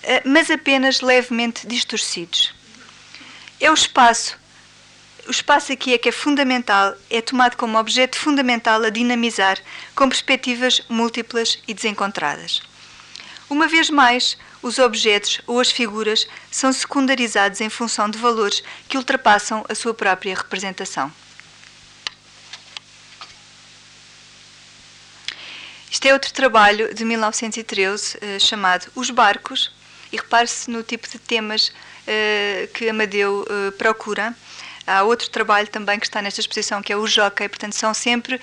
eh, 0.02 0.24
mas 0.26 0.50
apenas 0.50 1.02
levemente 1.02 1.68
distorcidos. 1.68 2.54
É 3.60 3.70
o 3.70 3.74
espaço. 3.74 4.38
O 5.26 5.32
espaço 5.32 5.72
aqui 5.72 5.94
é 5.94 5.98
que 5.98 6.10
é 6.10 6.12
fundamental, 6.12 6.96
é 7.10 7.22
tomado 7.22 7.56
como 7.56 7.78
objeto 7.78 8.18
fundamental 8.18 8.84
a 8.84 8.90
dinamizar, 8.90 9.58
com 9.96 10.10
perspectivas 10.10 10.82
múltiplas 10.90 11.60
e 11.66 11.74
desencontradas. 11.74 12.62
Uma 13.50 13.68
vez 13.68 13.90
mais, 13.90 14.38
os 14.62 14.80
objetos 14.80 15.40
ou 15.48 15.62
as 15.62 15.72
figuras 15.72 16.28
são 16.52 16.74
secundarizados 16.74 17.62
em 17.62 17.70
função 17.70 18.10
de 18.10 18.18
valores 18.18 18.62
que 18.90 18.98
ultrapassam 18.98 19.66
a 19.70 19.76
sua 19.76 19.94
própria 19.94 20.36
representação. 20.36 21.12
Este 25.90 26.10
é 26.10 26.14
outro 26.14 26.34
trabalho 26.34 26.94
de 26.94 27.06
1913 27.06 28.18
eh, 28.20 28.40
chamado 28.40 28.92
Os 28.96 29.10
Barcos, 29.10 29.72
e 30.12 30.18
repare-se 30.18 30.70
no 30.70 30.84
tipo 30.84 31.08
de 31.08 31.18
temas 31.18 31.72
eh, 32.06 32.68
que 32.74 32.90
Amadeu 32.90 33.46
eh, 33.50 33.72
procura. 33.72 34.36
Há 34.86 35.04
outro 35.04 35.30
trabalho 35.30 35.68
também 35.68 35.98
que 36.00 36.06
está 36.06 36.22
nesta 36.22 36.42
exposição 36.42 36.82
que 36.82 36.92
é 36.92 36.98
o 36.98 37.08
Jockey, 37.08 37.48
portanto 37.48 37.74
são 37.74 37.94
sempre, 37.94 38.40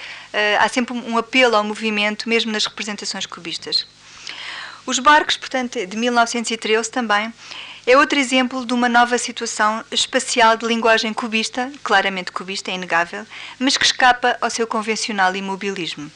há 0.59 0.69
sempre 0.69 0.95
um 0.95 1.19
apelo 1.19 1.55
ao 1.55 1.63
movimento, 1.63 2.29
mesmo 2.29 2.51
nas 2.51 2.65
representações 2.65 3.27
cubistas. 3.27 3.87
Os 4.87 4.99
barcos, 4.99 5.37
portanto, 5.37 5.87
de 5.87 5.97
1913 5.97 6.91
também, 6.91 7.33
é 7.87 7.97
outro 7.97 8.19
exemplo 8.19 8.65
de 8.65 8.73
uma 8.73 8.89
nova 8.89 9.19
situação 9.19 9.85
espacial 9.91 10.57
de 10.57 10.67
linguagem 10.67 11.13
cubista, 11.13 11.71
claramente 11.83 12.33
cubista, 12.33 12.71
é 12.71 12.75
inegável, 12.75 13.27
mas 13.59 13.77
que 13.77 13.85
escapa 13.85 14.37
ao 14.41 14.51
seu 14.51 14.67
convencional 14.67 15.37
imobilismo. 15.37 16.11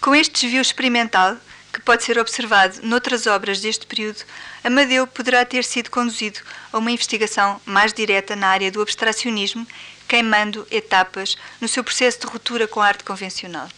Com 0.00 0.14
este 0.14 0.42
desvio 0.42 0.60
experimental, 0.60 1.36
que 1.72 1.80
pode 1.80 2.04
ser 2.04 2.18
observado 2.18 2.80
noutras 2.82 3.26
obras 3.26 3.60
deste 3.60 3.86
período, 3.86 4.22
Amadeu 4.62 5.06
poderá 5.06 5.44
ter 5.44 5.64
sido 5.64 5.90
conduzido 5.90 6.40
a 6.72 6.78
uma 6.78 6.90
investigação 6.90 7.60
mais 7.64 7.92
direta 7.92 8.36
na 8.36 8.48
área 8.48 8.70
do 8.70 8.82
abstracionismo, 8.82 9.66
queimando 10.06 10.66
etapas 10.70 11.36
no 11.60 11.66
seu 11.66 11.82
processo 11.82 12.20
de 12.20 12.26
ruptura 12.26 12.68
com 12.68 12.80
a 12.80 12.86
arte 12.86 13.04
convencional. 13.04 13.68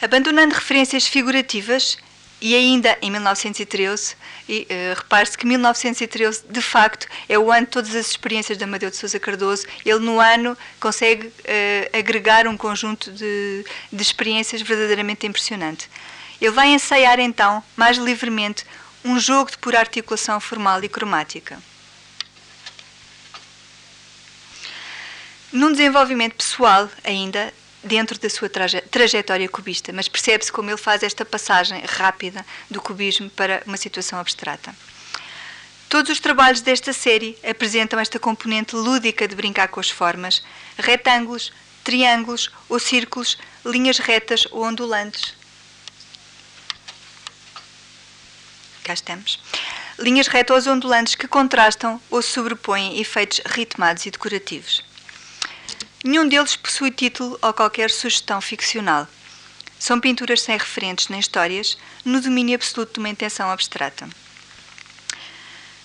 Abandonando 0.00 0.54
referências 0.54 1.06
figurativas, 1.06 1.98
e 2.40 2.54
ainda 2.54 2.96
em 3.02 3.10
1913, 3.10 4.16
e 4.48 4.62
uh, 4.62 4.94
repare-se 4.96 5.36
que 5.36 5.46
1913 5.46 6.44
de 6.48 6.62
facto 6.62 7.06
é 7.28 7.38
o 7.38 7.52
ano 7.52 7.66
de 7.66 7.72
todas 7.72 7.94
as 7.94 8.06
experiências 8.06 8.56
de 8.56 8.64
Amadeu 8.64 8.90
de 8.90 8.96
Sousa 8.96 9.20
Cardoso. 9.20 9.66
Ele 9.84 9.98
no 9.98 10.18
ano 10.18 10.56
consegue 10.80 11.26
uh, 11.26 11.98
agregar 11.98 12.46
um 12.46 12.56
conjunto 12.56 13.12
de, 13.12 13.64
de 13.92 14.02
experiências 14.02 14.62
verdadeiramente 14.62 15.26
impressionante. 15.26 15.90
Ele 16.40 16.50
vai 16.50 16.68
ensaiar 16.68 17.18
então, 17.20 17.62
mais 17.76 17.98
livremente, 17.98 18.64
um 19.04 19.18
jogo 19.18 19.50
de 19.50 19.58
pura 19.58 19.78
articulação 19.78 20.40
formal 20.40 20.82
e 20.82 20.88
cromática. 20.88 21.58
Num 25.52 25.72
desenvolvimento 25.72 26.36
pessoal, 26.36 26.88
ainda, 27.02 27.52
dentro 27.82 28.18
da 28.18 28.28
sua 28.28 28.48
traje 28.48 28.80
trajetória 28.82 29.48
cubista, 29.48 29.92
mas 29.92 30.08
percebe-se 30.08 30.52
como 30.52 30.70
ele 30.70 30.76
faz 30.76 31.02
esta 31.02 31.24
passagem 31.24 31.82
rápida 31.86 32.44
do 32.70 32.80
cubismo 32.80 33.30
para 33.30 33.62
uma 33.66 33.76
situação 33.76 34.18
abstrata. 34.18 34.74
Todos 35.88 36.12
os 36.12 36.20
trabalhos 36.20 36.60
desta 36.60 36.92
série 36.92 37.36
apresentam 37.42 37.98
esta 37.98 38.18
componente 38.18 38.76
lúdica 38.76 39.26
de 39.26 39.34
brincar 39.34 39.68
com 39.68 39.80
as 39.80 39.90
formas, 39.90 40.42
retângulos, 40.78 41.52
triângulos 41.82 42.50
ou 42.68 42.78
círculos, 42.78 43.36
linhas 43.64 43.98
retas 43.98 44.46
ou 44.52 44.64
ondulantes. 44.64 45.34
Cá 48.84 48.92
estamos. 48.92 49.40
Linhas 49.98 50.28
retas 50.28 50.66
ou 50.66 50.74
ondulantes 50.74 51.16
que 51.16 51.26
contrastam 51.26 52.00
ou 52.08 52.22
sobrepõem 52.22 53.00
efeitos 53.00 53.40
ritmados 53.44 54.06
e 54.06 54.10
decorativos. 54.10 54.89
Nenhum 56.02 56.26
deles 56.26 56.56
possui 56.56 56.90
título 56.90 57.38
ou 57.42 57.52
qualquer 57.52 57.90
sugestão 57.90 58.40
ficcional. 58.40 59.06
São 59.78 60.00
pinturas 60.00 60.40
sem 60.40 60.56
referentes 60.56 61.08
nem 61.08 61.20
histórias, 61.20 61.76
no 62.02 62.22
domínio 62.22 62.54
absoluto 62.54 62.94
de 62.94 62.98
uma 63.00 63.10
intenção 63.10 63.50
abstrata. 63.50 64.08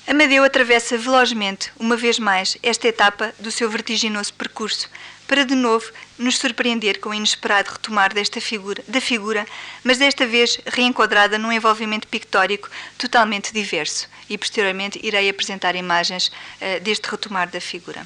Amadeu 0.08 0.46
atravessa 0.46 0.98
velozmente, 0.98 1.70
uma 1.78 1.98
vez 1.98 2.18
mais, 2.18 2.58
esta 2.64 2.88
etapa 2.88 3.36
do 3.40 3.52
seu 3.52 3.70
vertiginoso 3.70 4.34
percurso, 4.34 4.90
para 5.28 5.44
de 5.44 5.56
novo 5.56 5.92
nos 6.18 6.38
surpreender 6.38 7.00
com 7.02 7.10
o 7.10 7.14
inesperado 7.14 7.72
retomar 7.72 8.14
desta 8.14 8.40
figura, 8.40 8.82
da 8.88 9.02
figura, 9.02 9.46
mas 9.84 9.98
desta 9.98 10.26
vez 10.26 10.60
reenquadrada 10.66 11.38
num 11.38 11.52
envolvimento 11.52 12.08
pictórico 12.08 12.70
totalmente 12.98 13.52
diverso. 13.52 14.08
E 14.30 14.38
posteriormente 14.38 14.98
irei 15.04 15.28
apresentar 15.28 15.76
imagens 15.76 16.28
uh, 16.28 16.80
deste 16.82 17.10
retomar 17.10 17.50
da 17.50 17.60
figura. 17.60 18.06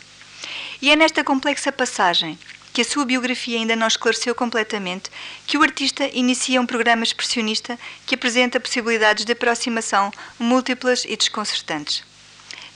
E 0.81 0.91
é 0.91 0.95
nesta 0.95 1.23
complexa 1.23 1.71
passagem, 1.71 2.37
que 2.73 2.81
a 2.81 2.85
sua 2.85 3.05
biografia 3.05 3.57
ainda 3.57 3.75
não 3.75 3.87
esclareceu 3.87 4.33
completamente, 4.35 5.09
que 5.45 5.57
o 5.57 5.63
artista 5.63 6.09
inicia 6.13 6.61
um 6.61 6.65
programa 6.65 7.03
expressionista 7.03 7.77
que 8.05 8.15
apresenta 8.15 8.59
possibilidades 8.59 9.25
de 9.25 9.31
aproximação 9.33 10.11
múltiplas 10.39 11.03
e 11.05 11.17
desconcertantes. 11.17 12.03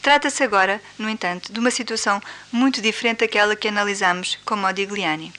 Trata-se 0.02 0.43
agora, 0.43 0.82
no 1.00 1.08
entanto, 1.08 1.54
de 1.54 1.60
uma 1.60 1.72
situação 1.72 2.22
muito 2.52 2.82
diferente 2.82 3.19
daquela 3.19 3.56
que 3.56 3.69
analisamos 3.69 4.38
com 4.43 4.58
Modigliani. 4.58 5.32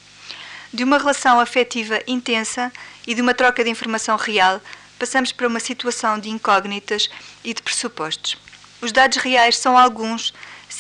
De 0.73 0.83
uma 0.83 0.97
relação 0.97 1.39
afetiva 1.39 2.01
intensa 2.07 2.73
e 3.07 3.15
de 3.15 3.21
uma 3.21 3.35
troca 3.35 3.63
de 3.63 3.69
informação 3.69 4.17
real, 4.17 4.61
passamos 4.99 5.33
para 5.33 5.47
uma 5.47 5.61
situação 5.61 6.19
de 6.19 6.31
incógnitas 6.31 7.11
e 7.45 7.53
de 7.53 7.63
pressupostos. 7.63 8.39
Os 8.81 8.91
dados 8.91 9.19
reais 9.19 9.59
são 9.59 9.77
alguns, 9.77 10.33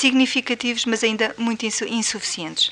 significativos, 0.04 0.84
mas 0.84 1.02
ainda 1.02 1.34
muito 1.38 1.64
insuficientes. 1.64 2.70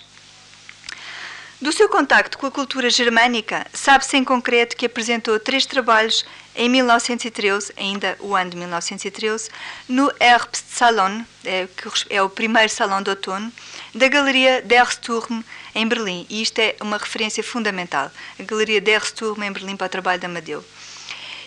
Do 1.63 1.73
seu 1.73 1.89
contacto 1.89 2.37
com 2.37 2.47
a 2.47 2.51
cultura 2.51 2.91
germânica, 2.91 3.67
sabe-se 3.73 4.19
em 4.19 4.25
concreto 4.25 4.77
que 4.77 4.85
apresentou 4.85 5.41
três 5.41 5.65
trabalhos 5.65 6.27
em 6.55 6.69
1913, 6.69 7.73
ainda 7.75 8.19
o 8.21 8.35
ano 8.35 8.51
de 8.51 8.57
1913, 8.59 9.49
no 9.89 10.13
Herbstsalon, 10.21 11.23
é, 11.43 11.67
que 11.75 11.89
é 12.11 12.21
o 12.21 12.29
primeiro 12.29 12.69
salão 12.69 13.01
de 13.01 13.09
outono, 13.09 13.51
da 13.95 14.09
Galeria 14.09 14.61
Dersturm 14.61 15.41
em 15.75 15.87
Berlim. 15.87 16.27
E 16.29 16.43
isto 16.43 16.59
é 16.59 16.77
uma 16.83 16.99
referência 16.99 17.43
fundamental, 17.43 18.11
a 18.39 18.43
Galeria 18.43 18.81
Dersturm 18.81 19.43
em 19.43 19.53
Berlim 19.53 19.77
para 19.77 19.87
o 19.87 19.91
trabalho 19.91 20.21
de 20.21 20.27
Amadeu. 20.27 20.63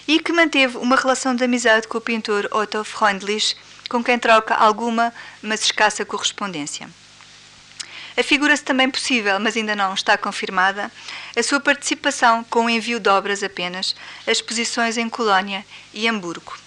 E 0.07 0.19
que 0.19 0.31
manteve 0.31 0.77
uma 0.77 0.95
relação 0.95 1.35
de 1.35 1.43
amizade 1.43 1.87
com 1.87 1.97
o 1.99 2.01
pintor 2.01 2.47
Otto 2.51 2.83
Freundlich, 2.83 3.55
com 3.89 4.03
quem 4.03 4.17
troca 4.17 4.55
alguma, 4.55 5.13
mas 5.41 5.63
escassa 5.63 6.05
correspondência. 6.05 6.89
Afigura-se 8.17 8.63
também 8.63 8.89
possível, 8.89 9.39
mas 9.39 9.57
ainda 9.57 9.75
não 9.75 9.93
está 9.93 10.17
confirmada, 10.17 10.89
a 11.35 11.43
sua 11.43 11.59
participação 11.59 12.45
com 12.45 12.65
o 12.65 12.69
envio 12.69 12.99
de 12.99 13.09
obras 13.09 13.43
apenas 13.43 13.93
a 14.25 14.31
exposições 14.31 14.97
em 14.97 15.09
Colónia 15.09 15.65
e 15.93 16.07
Hamburgo. 16.07 16.57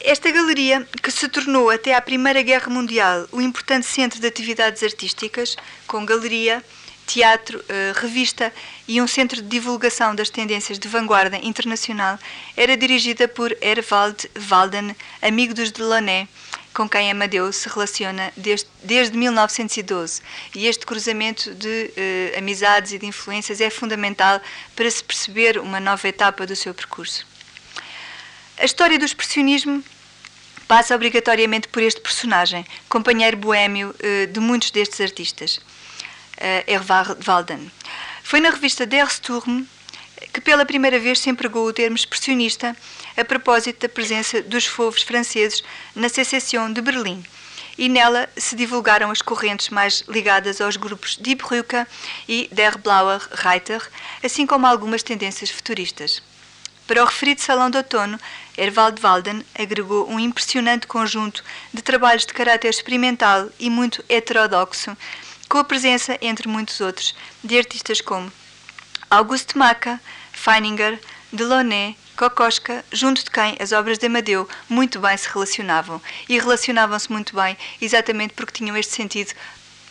Esta 0.00 0.30
galeria, 0.30 0.86
que 1.02 1.10
se 1.10 1.28
tornou 1.28 1.68
até 1.68 1.94
à 1.94 2.00
Primeira 2.00 2.40
Guerra 2.42 2.70
Mundial 2.70 3.26
o 3.32 3.40
importante 3.40 3.86
centro 3.86 4.20
de 4.20 4.26
atividades 4.28 4.84
artísticas, 4.84 5.56
com 5.88 6.06
galeria, 6.06 6.64
teatro, 7.06 7.64
eh, 7.68 7.92
revista 7.94 8.52
e 8.88 9.00
um 9.00 9.06
centro 9.06 9.40
de 9.40 9.48
divulgação 9.48 10.14
das 10.14 10.28
tendências 10.28 10.78
de 10.78 10.88
vanguarda 10.88 11.36
internacional, 11.38 12.18
era 12.56 12.76
dirigida 12.76 13.28
por 13.28 13.56
Erwald 13.60 14.28
Walden, 14.34 14.94
amigo 15.22 15.54
dos 15.54 15.70
Delaunay, 15.70 16.28
com 16.76 16.86
quem 16.86 17.10
Amadeu 17.10 17.50
se 17.54 17.70
relaciona 17.70 18.30
desde, 18.36 18.68
desde 18.82 19.16
1912. 19.16 20.20
E 20.54 20.66
este 20.66 20.84
cruzamento 20.84 21.54
de 21.54 21.90
uh, 21.96 22.38
amizades 22.38 22.92
e 22.92 22.98
de 22.98 23.06
influências 23.06 23.62
é 23.62 23.70
fundamental 23.70 24.42
para 24.74 24.90
se 24.90 25.02
perceber 25.02 25.58
uma 25.58 25.80
nova 25.80 26.06
etapa 26.06 26.44
do 26.44 26.54
seu 26.54 26.74
percurso. 26.74 27.26
A 28.58 28.64
história 28.66 28.98
do 28.98 29.06
expressionismo 29.06 29.82
passa 30.68 30.94
obrigatoriamente 30.94 31.68
por 31.68 31.82
este 31.82 32.00
personagem, 32.00 32.66
companheiro 32.90 33.38
boêmio 33.38 33.94
uh, 33.94 34.26
de 34.26 34.38
muitos 34.38 34.70
destes 34.70 35.00
artistas, 35.00 35.60
uh, 36.38 37.24
Walden. 37.24 37.70
Foi 38.22 38.40
na 38.40 38.50
revista 38.50 38.86
Der 38.86 39.08
Sturm 39.10 39.64
que 40.32 40.40
pela 40.40 40.66
primeira 40.66 40.98
vez 40.98 41.18
se 41.18 41.30
empregou 41.30 41.66
o 41.66 41.72
termo 41.72 41.96
expressionista 41.96 42.76
a 43.16 43.24
propósito 43.24 43.80
da 43.80 43.88
presença 43.88 44.42
dos 44.42 44.66
fovos 44.66 45.02
franceses 45.02 45.62
na 45.94 46.08
Secession 46.08 46.72
de 46.72 46.80
Berlim. 46.80 47.24
E 47.78 47.88
nela 47.88 48.28
se 48.36 48.56
divulgaram 48.56 49.10
as 49.10 49.20
correntes 49.20 49.68
mais 49.68 50.02
ligadas 50.08 50.60
aos 50.60 50.76
grupos 50.76 51.16
Die 51.20 51.34
Brücke 51.34 51.86
e 52.26 52.48
Der 52.50 52.78
Blauer 52.78 53.20
Reiter, 53.32 53.82
assim 54.24 54.46
como 54.46 54.66
algumas 54.66 55.02
tendências 55.02 55.50
futuristas. 55.50 56.22
Para 56.86 57.02
o 57.02 57.06
referido 57.06 57.40
Salão 57.40 57.68
de 57.68 57.78
Outono, 57.78 58.18
Erwald 58.56 59.00
Walden 59.00 59.44
agregou 59.58 60.08
um 60.08 60.20
impressionante 60.20 60.86
conjunto 60.86 61.42
de 61.74 61.82
trabalhos 61.82 62.24
de 62.24 62.32
caráter 62.32 62.68
experimental 62.68 63.50
e 63.58 63.68
muito 63.68 64.04
heterodoxo, 64.08 64.96
com 65.56 65.60
a 65.60 65.64
presença, 65.64 66.18
entre 66.20 66.46
muitos 66.48 66.82
outros, 66.82 67.14
de 67.42 67.56
artistas 67.56 68.02
como 68.02 68.30
Auguste 69.08 69.56
Macke, 69.56 69.98
Feininger, 70.30 71.00
Delaunay, 71.32 71.96
Kokoschka, 72.14 72.84
junto 72.92 73.24
de 73.24 73.30
quem 73.30 73.56
as 73.58 73.72
obras 73.72 73.96
de 73.96 74.04
Amadeu 74.04 74.46
muito 74.68 75.00
bem 75.00 75.16
se 75.16 75.26
relacionavam. 75.30 75.98
E 76.28 76.38
relacionavam-se 76.38 77.10
muito 77.10 77.34
bem 77.34 77.56
exatamente 77.80 78.34
porque 78.34 78.52
tinham 78.52 78.76
este 78.76 78.92
sentido 78.92 79.32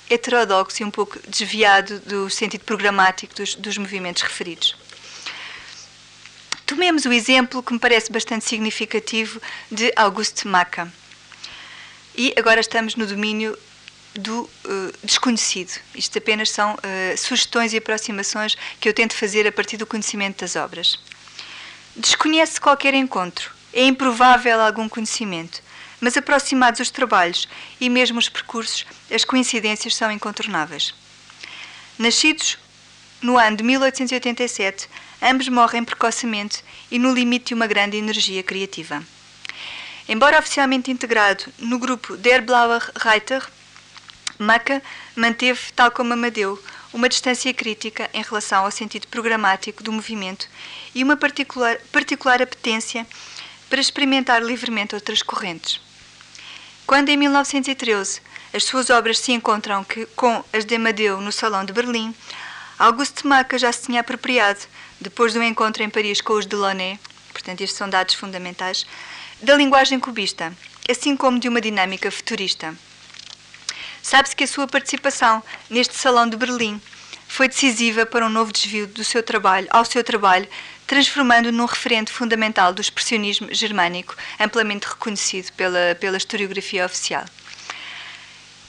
heterodoxo 0.08 0.84
e 0.84 0.86
um 0.86 0.92
pouco 0.92 1.18
desviado 1.28 2.00
do 2.02 2.30
sentido 2.30 2.64
programático 2.64 3.34
dos, 3.34 3.56
dos 3.56 3.76
movimentos 3.76 4.22
referidos. 4.22 4.76
Tomemos 6.68 7.06
o 7.06 7.12
exemplo 7.12 7.64
que 7.64 7.74
me 7.74 7.80
parece 7.80 8.12
bastante 8.12 8.46
significativo 8.46 9.42
de 9.72 9.92
Auguste 9.96 10.48
Macke. 10.48 10.84
E 12.16 12.36
agora 12.38 12.62
estamos 12.62 12.96
no 12.96 13.08
domínio 13.08 13.58
do 14.20 14.42
uh, 14.44 14.94
desconhecido. 15.04 15.80
Isto 15.94 16.18
apenas 16.18 16.50
são 16.50 16.74
uh, 16.74 17.18
sugestões 17.18 17.74
e 17.74 17.78
aproximações 17.78 18.56
que 18.80 18.88
eu 18.88 18.94
tento 18.94 19.16
fazer 19.16 19.48
a 19.48 19.52
partir 19.52 19.78
do 19.78 19.86
conhecimento 19.86 20.42
das 20.42 20.56
obras. 20.56 21.00
Desconhece 21.96 22.60
qualquer 22.60 22.94
encontro, 22.94 23.52
é 23.74 23.86
improvável 23.86 24.60
algum 24.60 24.88
conhecimento, 24.90 25.62
mas 26.00 26.18
aproximados 26.18 26.80
os 26.80 26.92
trabalhos 26.92 27.48
e 27.80 27.90
mesmo 27.90 28.20
os 28.20 28.30
percursos, 28.30 28.86
as 29.12 29.24
coincidências 29.24 29.96
são 29.96 30.12
incontornáveis. 30.12 30.94
Nascidos 31.98 32.58
no 33.22 33.38
ano 33.38 33.58
de 33.58 33.64
1887, 33.64 34.90
ambos 35.22 35.48
morrem 35.48 35.84
precocemente 35.84 36.64
e 36.92 37.00
no 37.00 37.14
limite 37.14 37.48
de 37.48 37.54
uma 37.54 37.68
grande 37.68 37.98
energia 37.98 38.44
criativa. 38.44 39.02
Embora 40.08 40.38
oficialmente 40.38 40.92
integrado 40.92 41.46
no 41.58 41.80
grupo 41.80 42.16
Der 42.18 42.42
Blauer 42.42 42.92
Reiter, 42.96 43.42
Maca 44.38 44.82
manteve, 45.16 45.60
tal 45.76 45.92
como 45.92 46.14
Amadeu, 46.14 46.62
uma 46.94 47.10
distância 47.10 47.54
crítica 47.54 48.10
em 48.14 48.22
relação 48.22 48.64
ao 48.64 48.72
sentido 48.72 49.08
programático 49.08 49.84
do 49.84 49.92
movimento 49.92 50.48
e 50.94 51.04
uma 51.04 51.18
particular, 51.18 51.78
particular 51.92 52.42
apetência 52.42 53.06
para 53.70 53.82
experimentar 53.82 54.42
livremente 54.42 54.96
outras 54.96 55.22
correntes. 55.22 55.82
Quando, 56.88 57.10
em 57.10 57.18
1913, 57.18 58.22
as 58.54 58.64
suas 58.64 58.90
obras 58.90 59.20
se 59.20 59.32
encontram 59.32 59.84
que, 59.84 60.06
com 60.16 60.44
as 60.54 60.64
de 60.64 60.76
Amadeu 60.76 61.20
no 61.20 61.32
Salão 61.32 61.66
de 61.66 61.74
Berlim, 61.74 62.16
Auguste 62.78 63.26
Maca 63.26 63.58
já 63.58 63.72
se 63.72 63.88
tinha 63.88 64.02
apropriado, 64.02 64.62
depois 65.00 65.34
do 65.34 65.42
encontro 65.42 65.84
em 65.84 65.90
Paris 65.90 66.22
com 66.22 66.34
os 66.34 66.46
Delaunay, 66.46 67.00
portanto, 67.32 67.62
estes 67.62 67.78
são 67.78 67.90
dados 67.90 68.16
fundamentais, 68.16 68.86
da 69.42 69.56
linguagem 69.56 70.00
cubista, 70.00 70.56
assim 70.90 71.18
como 71.18 71.40
de 71.40 71.50
uma 71.50 71.60
dinâmica 71.60 72.10
futurista. 72.12 72.76
Sabe-se 74.06 74.36
que 74.36 74.44
a 74.44 74.48
sua 74.48 74.68
participação 74.68 75.42
neste 75.68 75.96
Salão 75.96 76.30
de 76.30 76.38
Berlim 76.38 76.80
foi 77.28 77.48
decisiva 77.48 78.06
para 78.06 78.24
um 78.24 78.30
novo 78.30 78.54
desvio 78.54 78.86
do 78.86 79.04
seu 79.04 79.24
trabalho, 79.24 79.68
ao 79.72 79.84
seu 79.84 80.04
trabalho, 80.04 80.48
transformando-o 80.86 81.52
num 81.52 81.66
referente 81.66 82.12
fundamental 82.12 82.72
do 82.72 82.80
expressionismo 82.80 83.52
germânico, 83.52 84.16
amplamente 84.40 84.86
reconhecido 84.88 85.52
pela, 85.54 85.98
pela 86.00 86.18
historiografia 86.18 86.86
oficial. 86.86 87.26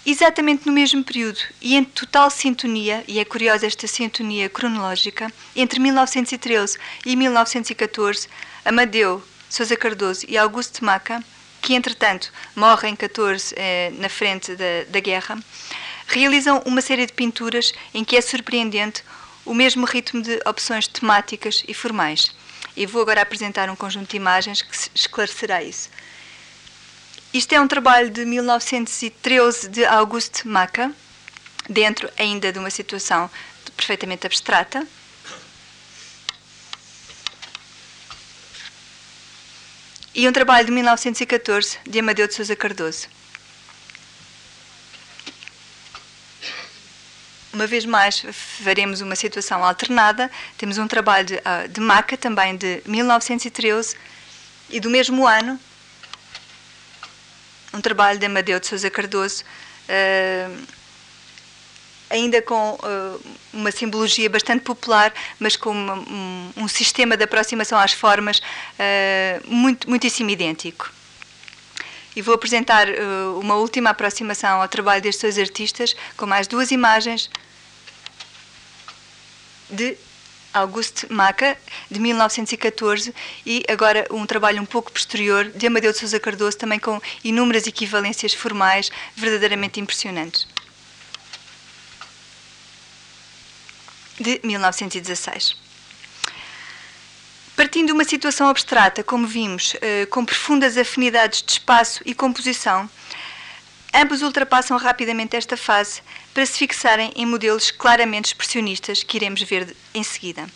Exatamente 0.06 0.66
no 0.66 0.72
mesmo 0.72 1.04
período 1.04 1.40
e 1.60 1.76
em 1.76 1.84
total 1.84 2.30
sintonia, 2.30 3.04
e 3.06 3.18
é 3.18 3.24
curiosa 3.26 3.66
esta 3.66 3.86
sintonia 3.86 4.48
cronológica, 4.48 5.30
entre 5.54 5.78
1913 5.78 6.78
e 7.04 7.14
1914, 7.14 8.26
Amadeu 8.64 9.22
Sousa 9.50 9.76
Cardoso 9.76 10.24
e 10.26 10.38
Augusto 10.38 10.82
Maca 10.82 11.22
que 11.66 11.74
entretanto 11.74 12.32
morre 12.54 12.88
em 12.88 12.94
14 12.94 13.52
eh, 13.56 13.90
na 13.98 14.08
frente 14.08 14.54
da, 14.54 14.84
da 14.88 15.00
guerra, 15.00 15.36
realizam 16.06 16.62
uma 16.64 16.80
série 16.80 17.04
de 17.04 17.12
pinturas 17.12 17.72
em 17.92 18.04
que 18.04 18.16
é 18.16 18.20
surpreendente 18.20 19.02
o 19.44 19.52
mesmo 19.52 19.84
ritmo 19.84 20.22
de 20.22 20.40
opções 20.46 20.86
temáticas 20.86 21.64
e 21.66 21.74
formais. 21.74 22.32
E 22.76 22.86
vou 22.86 23.02
agora 23.02 23.20
apresentar 23.20 23.68
um 23.68 23.74
conjunto 23.74 24.10
de 24.10 24.16
imagens 24.16 24.62
que 24.62 24.76
esclarecerá 24.94 25.60
isso. 25.60 25.90
Isto 27.34 27.52
é 27.52 27.60
um 27.60 27.66
trabalho 27.66 28.10
de 28.10 28.24
1913 28.24 29.68
de 29.68 29.84
Auguste 29.86 30.46
Maca, 30.46 30.92
dentro 31.68 32.08
ainda 32.16 32.52
de 32.52 32.60
uma 32.60 32.70
situação 32.70 33.28
perfeitamente 33.76 34.24
abstrata, 34.24 34.86
e 40.16 40.26
um 40.26 40.32
trabalho 40.32 40.64
de 40.64 40.72
1914 40.72 41.76
de 41.86 41.98
Amadeu 41.98 42.26
de 42.26 42.32
Sousa 42.32 42.56
Cardoso. 42.56 43.06
Uma 47.52 47.66
vez 47.66 47.84
mais, 47.84 48.24
faremos 48.62 49.02
uma 49.02 49.14
situação 49.14 49.62
alternada. 49.62 50.30
Temos 50.56 50.78
um 50.78 50.88
trabalho 50.88 51.26
de, 51.26 51.40
ah, 51.44 51.66
de 51.66 51.80
Maca, 51.82 52.16
também 52.16 52.56
de 52.56 52.82
1913, 52.86 53.94
e 54.70 54.80
do 54.80 54.88
mesmo 54.88 55.26
ano, 55.26 55.60
um 57.74 57.80
trabalho 57.82 58.18
de 58.18 58.24
Amadeu 58.24 58.58
de 58.58 58.66
Sousa 58.66 58.88
Cardoso, 58.88 59.44
uh, 59.44 60.66
ainda 62.08 62.40
com 62.42 62.72
uh, 62.74 63.20
uma 63.52 63.70
simbologia 63.70 64.28
bastante 64.28 64.62
popular, 64.62 65.12
mas 65.38 65.56
com 65.56 65.70
uma, 65.70 65.94
um, 65.94 66.52
um, 66.56 66.68
sistema 66.68 67.16
de 67.16 67.24
aproximação 67.24 67.78
às 67.78 67.92
formas 67.92 68.38
uh, 68.38 68.42
muito, 69.46 69.88
muitíssimo 69.88 70.30
idêntico. 70.30 70.90
E 72.14 72.22
vou 72.22 72.34
apresentar 72.34 72.88
uh, 72.88 73.38
uma 73.38 73.56
última 73.56 73.90
aproximação 73.90 74.62
ao 74.62 74.68
trabalho 74.68 75.02
destes 75.02 75.22
dois 75.22 75.38
artistas, 75.38 75.94
com 76.16 76.26
mais 76.26 76.46
duas 76.46 76.70
imagens 76.70 77.30
de 79.68 79.96
Auguste 80.54 81.12
Maca, 81.12 81.58
de 81.90 82.00
1914, 82.00 83.14
e 83.44 83.62
agora 83.68 84.06
um 84.10 84.24
trabalho 84.24 84.62
um 84.62 84.64
pouco 84.64 84.90
posterior 84.90 85.44
de 85.50 85.66
Amadeu 85.66 85.92
de 85.92 85.98
Sousa 85.98 86.18
Cardoso, 86.18 86.56
também 86.56 86.78
com 86.78 87.00
inúmeras 87.22 87.66
equivalências 87.66 88.32
formais 88.32 88.90
verdadeiramente 89.14 89.80
impressionantes. 89.80 90.46
De 94.18 94.40
1916. 94.42 95.56
Partindo 97.56 97.86
de 97.86 97.92
uma 97.92 98.04
situação 98.04 98.48
abstrata, 98.48 99.02
como 99.02 99.26
vimos, 99.26 99.74
eh, 99.80 100.04
com 100.06 100.26
profundas 100.26 100.76
afinidades 100.76 101.42
de 101.42 101.52
espaço 101.52 102.02
e 102.04 102.14
composição, 102.14 102.88
ambos 103.94 104.20
ultrapassam 104.20 104.76
rapidamente 104.76 105.36
esta 105.36 105.56
fase 105.56 106.02
para 106.34 106.44
se 106.44 106.58
fixarem 106.58 107.12
em 107.16 107.24
modelos 107.24 107.70
claramente 107.70 108.26
expressionistas 108.26 109.02
que 109.02 109.16
iremos 109.16 109.42
ver 109.42 109.74
em 109.94 110.02
seguida. 110.02 110.46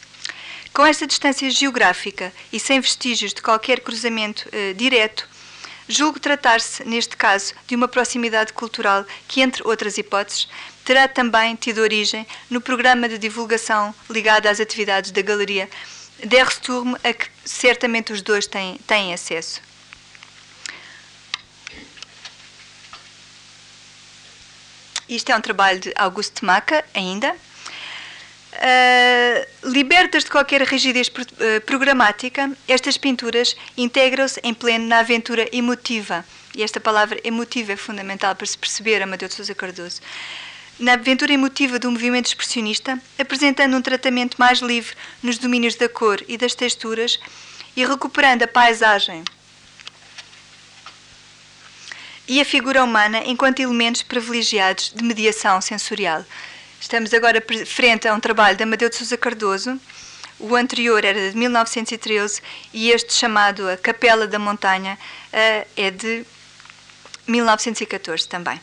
Com 0.75 0.85
esta 0.85 1.07
distância 1.07 1.51
geográfica 1.51 2.33
e 2.53 2.61
sem 2.61 2.79
vestígios 2.81 3.33
de 3.33 3.41
qualquer 3.41 3.81
cruzamento 3.81 4.47
eh, 4.53 4.75
direto, 4.75 5.27
julgo 5.91 6.21
tratar-se, 6.21 6.85
neste 6.85 7.17
caso, 7.17 7.53
de 7.67 7.75
uma 7.75 7.89
proximidade 7.89 8.53
cultural 8.53 9.05
que, 9.27 9.41
entre 9.41 9.67
outras 9.67 9.99
hipóteses, 9.99 10.49
terá 10.85 11.09
também 11.09 11.57
tido 11.57 11.79
origem 11.79 12.27
no 12.49 12.61
programa 12.61 13.09
de 13.09 13.19
divulgação 13.19 13.95
ligado 14.09 14.47
às 14.47 14.61
atividades 14.61 15.11
da 15.11 15.21
Galeria 15.21 15.69
Der 16.25 16.51
Sturm, 16.51 16.95
a 17.03 17.13
que 17.13 17.29
certamente 17.45 18.13
os 18.13 18.23
dois 18.23 18.47
têm, 18.47 18.79
têm 18.87 19.13
acesso. 19.13 19.61
Isto 25.09 25.33
é 25.33 25.37
um 25.37 25.41
trabalho 25.41 25.81
de 25.81 25.93
Augusto 25.97 26.45
Maca, 26.45 26.85
ainda. 26.95 27.35
Uh, 28.53 29.71
libertas 29.71 30.25
de 30.25 30.31
qualquer 30.31 30.63
rigidez 30.63 31.09
uh, 31.09 31.61
programática, 31.65 32.51
estas 32.67 32.99
pinturas 32.99 33.57
integram-se 33.77 34.41
em 34.43 34.53
pleno 34.53 34.87
na 34.87 34.99
aventura 34.99 35.49
emotiva 35.53 36.25
e 36.55 36.63
esta 36.63 36.81
palavra 36.81 37.21
emotiva 37.23 37.73
é 37.73 37.77
fundamental 37.77 38.35
para 38.35 38.47
se 38.47 38.59
perceber 38.59 39.03
Amadeu 39.03 39.29
de 39.29 39.35
Sousa 39.35 39.55
Cardoso, 39.55 40.01
na 40.79 40.95
aventura 40.95 41.33
emotiva 41.33 41.79
do 41.79 41.91
movimento 41.91 42.27
expressionista, 42.27 43.01
apresentando 43.19 43.77
um 43.77 43.83
tratamento 43.83 44.37
mais 44.39 44.61
livre 44.61 44.97
nos 45.23 45.39
domínios 45.39 45.77
da 45.77 45.89
cor 45.89 46.23
e 46.27 46.37
das 46.37 46.55
texturas 46.55 47.21
e 47.77 47.85
recuperando 47.85 48.43
a 48.43 48.49
paisagem 48.49 49.23
e 52.27 52.41
a 52.41 52.45
figura 52.45 52.83
humana 52.83 53.23
enquanto 53.27 53.61
elementos 53.61 54.03
privilegiados 54.03 54.93
de 54.95 55.03
mediação 55.05 55.61
sensorial. 55.61 56.25
Estamos 56.81 57.13
agora 57.13 57.45
frente 57.67 58.09
a 58.09 58.15
um 58.15 58.19
trabalho 58.19 58.57
de 58.57 58.63
Amadeu 58.63 58.89
de 58.89 58.97
Sousa 58.97 59.17
Cardoso. 59.17 59.79
O 60.39 60.57
anterior 60.57 61.05
era 61.05 61.31
de 61.31 61.37
1913 61.37 62.41
e 62.73 62.91
este, 62.91 63.13
chamado 63.13 63.69
A 63.69 63.77
Capela 63.77 64.27
da 64.27 64.39
Montanha, 64.39 64.99
eh, 65.33 65.67
é 65.77 65.91
de 65.91 66.25
1914 67.27 68.27
também. 68.27 68.59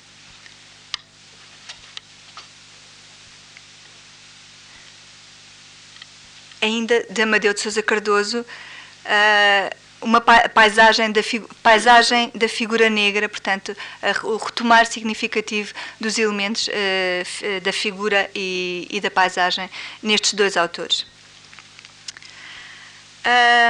ainda 6.61 7.05
de 7.09 7.21
Amadeu 7.21 7.53
de 7.53 7.59
Sousa 7.59 7.81
Cardoso, 7.83 8.39
uh, 8.41 9.75
uma 10.01 10.21
paisagem 10.21 11.11
da, 11.11 11.21
paisagem 11.63 12.31
da 12.35 12.47
figura 12.47 12.89
negra, 12.89 13.27
portanto, 13.27 13.75
o 14.23 14.37
retomar 14.37 14.85
significativo 14.85 15.73
dos 15.99 16.17
elementos 16.17 16.67
uh, 16.67 17.61
da 17.61 17.73
figura 17.73 18.29
e, 18.35 18.87
e, 18.89 18.99
da 19.01 19.09
paisagem 19.09 19.69
nestes 20.01 20.33
dois 20.33 20.55
autores. 20.55 21.05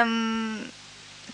Um, 0.05 0.67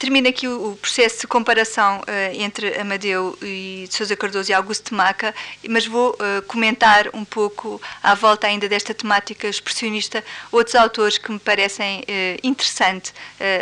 termina 0.04 0.28
aqui 0.28 0.50
o, 0.50 0.78
processo 0.82 1.22
de 1.22 1.28
comparação 1.28 2.00
uh, 2.02 2.04
entre 2.34 2.78
Amadeu 2.78 3.38
e 3.42 3.88
Sousa 3.90 4.18
Cardoso 4.18 4.52
e 4.52 4.54
Augusto 4.54 4.94
Maca, 4.94 5.34
mas 5.70 5.88
vou 5.88 6.10
uh, 6.12 6.42
comentar 6.42 7.08
um 7.14 7.24
pouco 7.24 7.82
à 8.02 8.14
volta 8.14 8.46
ainda 8.46 8.68
desta 8.68 8.94
temática 8.94 9.48
expressionista 9.48 10.22
outros 10.52 10.76
autores 10.76 11.18
que 11.18 11.32
me 11.32 11.40
parecem 11.40 12.02
uh, 12.02 12.04
interessante 12.44 13.14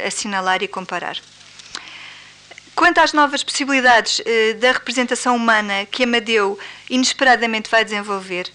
assinalar 0.07 0.63
e 0.63 0.67
comparar. 0.67 1.15
Quanto 2.73 2.97
às 2.97 3.13
novas 3.13 3.43
possibilidades 3.43 4.21
da 4.59 4.71
representação 4.71 5.35
humana 5.35 5.85
que 5.85 6.03
Amadeu 6.03 6.57
inesperadamente 6.89 7.69
vai 7.69 7.83
desenvolver, 7.83 8.51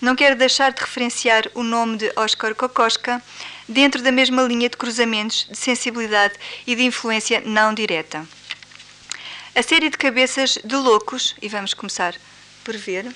não 0.00 0.14
quero 0.14 0.36
deixar 0.36 0.72
de 0.72 0.80
referenciar 0.80 1.44
o 1.54 1.62
nome 1.62 1.98
de 1.98 2.12
Oscar 2.16 2.54
Kokoschka, 2.54 3.22
dentro 3.70 4.02
da 4.02 4.10
mesma 4.10 4.42
linha 4.42 4.68
de 4.68 4.76
cruzamentos 4.76 5.46
de 5.48 5.56
sensibilidade 5.56 6.34
e 6.66 6.74
de 6.74 6.82
influência 6.82 7.40
não 7.46 7.72
direta. 7.72 8.26
A 9.54 9.62
série 9.62 9.88
de 9.88 9.96
cabeças 9.96 10.58
de 10.64 10.74
loucos, 10.74 11.36
e 11.40 11.48
vamos 11.48 11.72
começar 11.72 12.14
por 12.64 12.76
ver. 12.76 13.06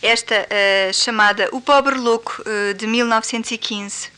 Esta 0.00 0.46
uh, 0.46 0.94
chamada 0.94 1.48
O 1.50 1.60
Pobre 1.60 1.96
Louco, 1.96 2.42
uh, 2.42 2.74
de 2.74 2.86
1915. 2.86 4.12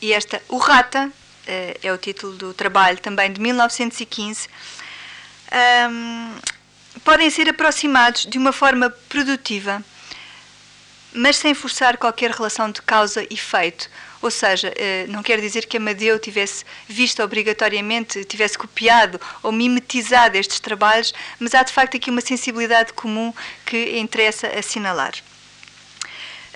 E 0.00 0.12
esta, 0.12 0.40
O 0.48 0.58
Rata, 0.58 1.06
uh, 1.06 1.78
é 1.82 1.92
o 1.92 1.98
título 1.98 2.34
do 2.34 2.54
trabalho, 2.54 2.98
também 2.98 3.32
de 3.32 3.40
1915. 3.40 4.48
Um, 5.90 6.57
podem 7.04 7.30
ser 7.30 7.48
aproximados 7.48 8.26
de 8.26 8.38
uma 8.38 8.52
forma 8.52 8.90
produtiva, 9.08 9.82
mas 11.12 11.36
sem 11.36 11.54
forçar 11.54 11.96
qualquer 11.96 12.30
relação 12.30 12.70
de 12.70 12.82
causa 12.82 13.22
e 13.22 13.34
efeito. 13.34 13.88
Ou 14.20 14.30
seja, 14.30 14.72
eh, 14.76 15.06
não 15.08 15.22
quer 15.22 15.40
dizer 15.40 15.66
que 15.66 15.76
Amadeu 15.76 16.18
tivesse 16.18 16.64
visto 16.88 17.22
obrigatoriamente, 17.22 18.24
tivesse 18.24 18.58
copiado 18.58 19.20
ou 19.42 19.52
mimetizado 19.52 20.36
estes 20.36 20.58
trabalhos, 20.58 21.14
mas 21.38 21.54
há 21.54 21.62
de 21.62 21.72
facto 21.72 21.96
aqui 21.96 22.10
uma 22.10 22.20
sensibilidade 22.20 22.92
comum 22.92 23.32
que 23.64 23.98
interessa 23.98 24.48
assinalar. 24.48 25.12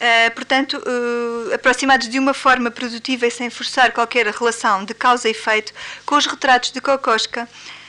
Uh, 0.03 0.35
portanto, 0.35 0.79
uh, 0.79 1.55
aproximados 1.55 2.09
de 2.09 2.19
uma 2.19 2.35
forma 2.35 2.73
produtiva 2.73 3.25
e 3.25 3.31
sem 3.31 3.49
forçar 3.49 3.93
qualquer 3.93 4.27
relação 4.27 4.85
de 4.85 4.93
causa 4.95 5.29
e 5.29 5.31
efeito 5.31 5.73
com 6.05 6.17
os 6.17 6.27
retratos 6.27 6.73
de 6.73 6.81
Kokoschka, 6.81 7.43
eh, 7.43 7.82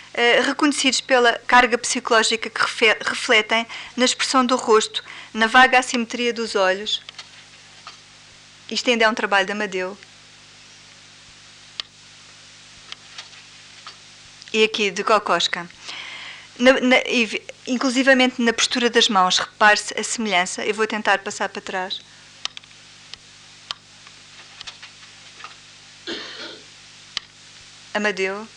reconhecidos 0.45 1.01
pela 1.01 1.33
carga 1.47 1.77
psicológica 1.77 2.49
que 2.49 2.61
refletem 3.09 3.65
na 3.95 4.05
expressão 4.05 4.45
do 4.45 4.55
rosto, 4.55 5.03
na 5.33 5.47
vaga 5.47 5.79
assimetria 5.79 6.31
dos 6.31 6.55
olhos. 6.55 7.01
Isto 8.69 8.89
ainda 8.89 9.05
é 9.05 9.09
um 9.09 9.13
trabalho 9.13 9.45
de 9.45 9.51
Amadeu. 9.51 9.97
E 14.51 14.63
aqui 14.63 14.91
de 14.91 15.03
Kokoschka. 15.03 15.67
Na, 16.59 16.73
na, 16.73 16.97
inclusivamente 17.65 18.39
na 18.39 18.53
postura 18.53 18.89
das 18.89 19.09
mãos, 19.09 19.39
repare-se 19.39 19.99
a 19.99 20.03
semelhança. 20.03 20.63
Eu 20.63 20.75
vou 20.75 20.85
tentar 20.85 21.17
passar 21.19 21.49
para 21.49 21.61
trás. 21.61 21.99
Amadeu. 27.93 28.47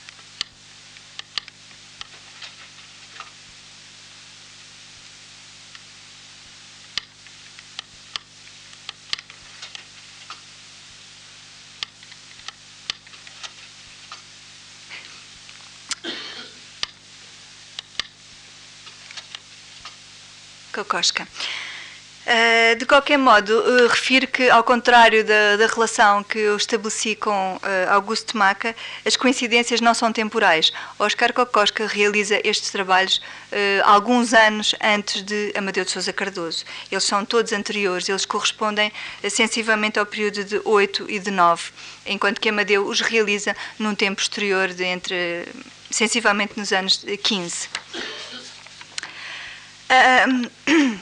Uh, 22.27 22.75
de 22.75 22.85
qualquer 22.85 23.17
modo, 23.17 23.53
uh, 23.53 23.87
refiro 23.87 24.27
que, 24.27 24.51
ao 24.51 24.65
contrário 24.65 25.25
da, 25.25 25.57
da, 25.59 25.67
relação 25.69 26.25
que 26.25 26.41
eu 26.41 26.57
estabeleci 26.57 27.15
com 27.15 27.55
uh, 27.55 27.93
Augusto 27.93 28.37
Maca, 28.37 28.75
as 29.05 29.17
coincidências 29.17 29.81
não 29.81 29.95
são 29.95 30.13
temporais. 30.13 30.73
Oscar 30.99 31.33
Kokoschka 31.33 31.87
realiza 31.87 32.41
estes 32.43 32.73
trabalhos 32.73 33.21
alguns 33.85 34.35
anos 34.35 34.75
antes 34.83 35.23
de 35.23 35.53
Amadeu 35.57 35.85
de 35.85 35.91
Sousa 35.93 36.13
Cardoso. 36.13 36.65
Eles 36.91 37.05
são 37.05 37.25
todos 37.25 37.53
anteriores, 37.53 38.09
eles 38.09 38.27
correspondem 38.27 38.93
sensivelmente 39.31 39.99
ao 40.01 40.05
período 40.05 40.43
de 40.45 40.61
8 40.65 41.07
e 41.09 41.21
de 41.21 41.31
9, 41.31 41.71
enquanto 42.07 42.41
que 42.41 42.49
Amadeu 42.49 42.87
os 42.87 43.01
realiza 43.01 43.55
num 43.79 43.95
tempo 43.95 44.17
posterior, 44.17 44.75
de 44.75 44.85
entre, 44.85 45.47
sensivelmente 45.91 46.55
nos 46.57 46.73
anos 46.73 47.05
15. 47.23 47.69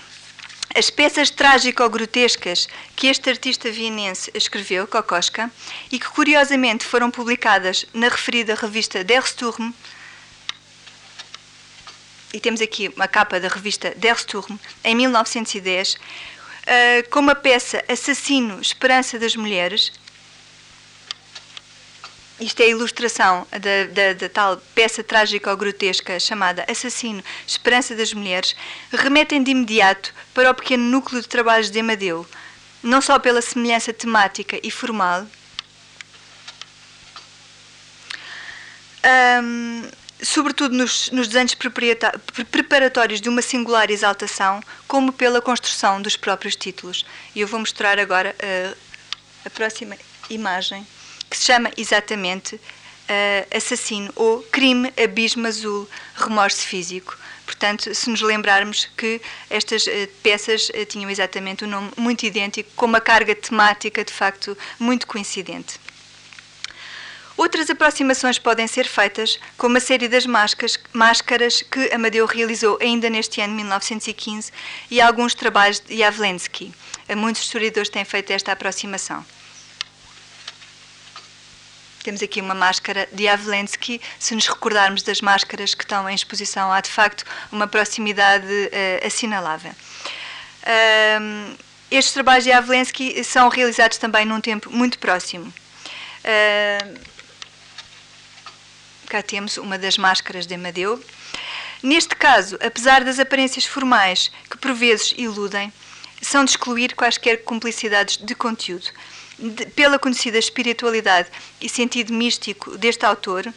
as 0.77 0.91
peças 0.91 1.31
trágico-grotescas 1.31 2.69
que 2.97 3.07
este 3.07 3.31
artista 3.31 3.71
vienense 3.71 4.31
escreveu, 4.35 4.87
Kokoschka, 4.87 5.51
e 5.91 5.99
que 5.99 6.09
curiosamente 6.09 6.85
foram 6.85 7.11
publicadas 7.11 7.87
na 7.95 8.09
referida 8.09 8.55
revista 8.55 9.05
Der 9.05 9.27
Sturm, 9.27 9.73
e 12.33 12.41
temos 12.41 12.61
aqui 12.61 12.89
uma 12.97 13.07
capa 13.07 13.39
da 13.39 13.47
revista 13.47 13.95
Der 13.97 14.19
Sturm, 14.19 14.59
em 14.83 14.95
1910, 14.97 15.95
uh, 15.95 15.99
como 17.11 17.31
a 17.31 17.35
peça 17.35 17.85
Assassino 17.89 18.61
Esperança 18.61 19.19
das 19.21 19.37
Mulheres, 19.37 19.93
isto 22.45 22.61
é 22.61 22.65
a 22.65 22.69
ilustração 22.69 23.47
da, 23.51 23.87
da, 23.93 24.13
da 24.13 24.29
tal 24.29 24.57
peça 24.75 25.03
trágica 25.03 25.51
ou 25.51 25.57
grotesca 25.57 26.21
chamada 26.21 26.65
Assassino, 26.69 27.23
Esperança 27.47 27.95
das 27.95 28.13
Mulheres, 28.13 28.55
remetem 28.93 29.43
de 29.43 29.51
imediato 29.51 30.13
para 30.35 30.51
o 30.51 30.55
pequeno 30.55 30.85
núcleo 30.85 31.23
de 31.23 31.29
trabalhos 31.29 31.71
de 31.71 31.81
Amadeu, 31.81 32.27
não 32.83 33.01
só 33.01 33.19
pela 33.19 33.41
semelhança 33.41 33.93
temática 33.93 34.59
e 34.63 34.71
formal, 34.71 35.27
sobretudo 40.23 40.75
nos, 40.75 41.11
nos 41.11 41.29
desenhos 41.29 41.55
preparatórios 42.51 43.21
de 43.21 43.29
uma 43.29 43.43
singular 43.43 43.91
exaltação, 43.91 44.61
como 44.87 45.13
pela 45.13 45.41
construção 45.41 46.01
dos 46.01 46.17
próprios 46.17 46.57
títulos. 46.57 47.07
E 47.35 47.41
eu 47.41 47.49
vou 47.49 47.61
mostrar 47.61 47.99
agora 47.99 48.35
a 49.45 49.51
próxima 49.51 49.97
imagem 50.31 50.87
que 51.35 51.39
se 51.39 51.47
chama 51.47 51.69
exatamente 51.77 52.55
uh, 52.55 53.57
Assassino 53.57 54.13
ou 54.15 54.41
Crime, 54.53 54.93
Abismo 54.97 55.49
Azul, 55.49 55.89
Remorso 56.15 56.61
Físico. 56.61 57.19
Portanto, 57.45 57.93
se 57.93 58.09
nos 58.09 58.21
lembrarmos 58.23 58.89
que 58.97 59.21
estas 59.51 59.85
uh, 59.89 59.91
peças 60.23 60.69
uh, 60.69 60.87
tinham 60.87 61.11
exatamente 61.11 61.65
um 61.65 61.69
nome 61.69 61.91
muito 61.97 62.25
idêntico, 62.25 62.71
com 62.77 62.87
uma 62.87 63.01
carga 63.01 63.35
temática 63.35 64.05
de 64.05 64.13
facto 64.13 64.57
muito 64.79 65.09
coincidente. 65.09 65.81
Outras 67.37 67.69
aproximações 67.69 68.39
podem 68.39 68.69
ser 68.69 68.87
feitas, 68.87 69.41
como 69.59 69.77
a 69.77 69.81
série 69.81 70.07
das 70.07 70.25
máscaras, 70.27 70.79
máscaras 70.93 71.63
que 71.63 71.93
Amadeu 71.93 72.27
realizou 72.27 72.79
ainda 72.81 73.11
neste 73.11 73.41
ano 73.41 73.57
1915 73.57 74.53
e 74.89 75.01
alguns 75.01 75.35
trabalhos 75.35 75.81
de 75.81 75.99
Javlensky. 75.99 76.73
Muitos 77.17 77.43
historiadores 77.43 77.89
têm 77.89 78.05
feito 78.05 78.31
esta 78.31 78.53
aproximação. 78.53 79.27
Temos 82.05 82.23
aqui 82.23 82.39
uma 82.39 82.55
máscara 82.55 83.09
de 83.11 83.27
Avlensky. 83.27 83.99
Se 84.19 84.35
nos 84.35 84.47
recordarmos 84.47 85.03
das 85.03 85.23
máscaras 85.23 85.75
que 85.75 85.85
estão 85.85 86.07
em 86.07 86.15
exposição, 86.15 86.71
há 86.71 86.79
de 86.83 86.91
facto 86.91 87.25
uma 87.51 87.67
proximidade 87.67 88.45
uh, 88.45 89.07
assinalável. 89.07 89.73
Estes 91.91 92.13
trabalhos 92.13 92.45
de 92.45 92.53
Avlensky 92.53 93.25
são 93.25 93.49
realizados 93.49 93.97
também 93.97 94.27
num 94.27 94.39
tempo 94.39 94.71
muito 94.71 94.99
próximo. 94.99 95.47
Uh, 96.21 97.01
cá 99.09 99.23
temos 99.23 99.57
uma 99.57 99.79
das 99.79 99.97
máscaras 99.97 100.47
de 100.47 100.55
Amadeu. 100.57 101.03
Neste 101.83 102.15
caso, 102.15 102.59
apesar 102.61 103.03
das 103.03 103.19
aparências 103.19 103.65
formais 103.65 104.31
que 104.51 104.59
por 104.59 104.75
vezes 104.75 105.15
iludem, 105.17 105.73
são 106.21 106.45
de 106.45 106.51
excluir 106.51 106.95
quaisquer 106.95 107.45
cumplicidades 107.45 108.19
de 108.19 108.35
conteúdo 108.35 108.91
pela 109.75 109.99
conhecida 109.99 110.39
espiritualidade 110.39 111.29
e 111.61 111.69
sentido 111.69 112.13
místico 112.13 112.77
deste 112.79 113.05
autor, 113.05 113.53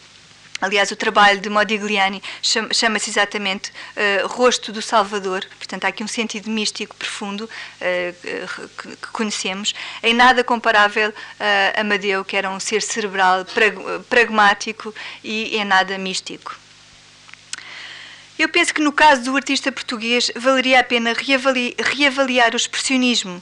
Aliás, 0.59 0.89
o 0.89 0.95
trabalho 0.95 1.39
de 1.39 1.49
Modigliani 1.49 2.21
chama-se 2.41 3.11
exatamente 3.11 3.69
uh, 3.69 4.27
Rosto 4.27 4.71
do 4.71 4.81
Salvador, 4.81 5.45
portanto, 5.55 5.85
há 5.85 5.89
aqui 5.89 6.03
um 6.03 6.07
sentido 6.07 6.49
místico 6.49 6.95
profundo 6.95 7.43
uh, 7.43 8.67
que, 8.75 8.95
que, 8.95 9.07
conhecemos, 9.13 9.75
em 10.01 10.15
nada 10.15 10.43
comparável 10.43 11.13
a 11.39 11.81
Amadeu, 11.81 12.25
que 12.25 12.35
era 12.35 12.49
um 12.49 12.59
ser 12.59 12.81
cerebral, 12.81 13.45
prag 13.45 13.75
pragmático 14.09 14.93
e 15.23 15.55
em 15.57 15.63
nada 15.63 15.95
místico. 15.99 16.55
Eu 18.39 18.49
penso 18.49 18.73
que 18.73 18.81
no 18.81 18.91
caso 18.91 19.23
do 19.23 19.35
artista 19.35 19.71
português 19.71 20.31
valeria 20.35 20.79
a 20.79 20.83
pena 20.83 21.13
reavali 21.13 21.75
reavaliar 21.79 22.53
o 22.53 22.57
expressionismo 22.57 23.41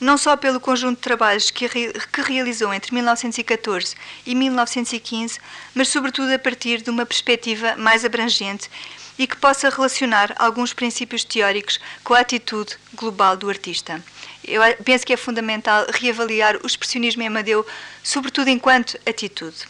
não 0.00 0.18
só 0.18 0.36
pelo 0.36 0.60
conjunto 0.60 0.96
de 0.96 1.02
trabalhos 1.02 1.50
que, 1.50 1.68
que 1.68 2.22
realizou 2.22 2.72
entre 2.72 2.92
1914 2.94 3.94
e 4.26 4.34
1915, 4.34 5.38
mas 5.74 5.88
sobretudo 5.88 6.32
a 6.32 6.38
partir 6.38 6.82
de 6.82 6.90
uma 6.90 7.06
perspectiva 7.06 7.76
mais 7.76 8.04
abrangente 8.04 8.70
e 9.18 9.26
que 9.26 9.36
possa 9.36 9.70
relacionar 9.70 10.34
alguns 10.38 10.72
princípios 10.72 11.24
teóricos 11.24 11.78
com 12.02 12.14
a 12.14 12.20
atitude 12.20 12.76
global 12.94 13.36
do 13.36 13.48
artista. 13.48 14.02
Eu 14.42 14.60
penso 14.84 15.06
que 15.06 15.12
é 15.12 15.16
fundamental 15.16 15.86
reavaliar 15.92 16.56
o 16.62 16.66
expressionismo 16.66 17.22
em 17.22 17.28
Amadeu, 17.28 17.64
sobretudo 18.02 18.48
enquanto 18.48 18.98
atitude. 19.06 19.66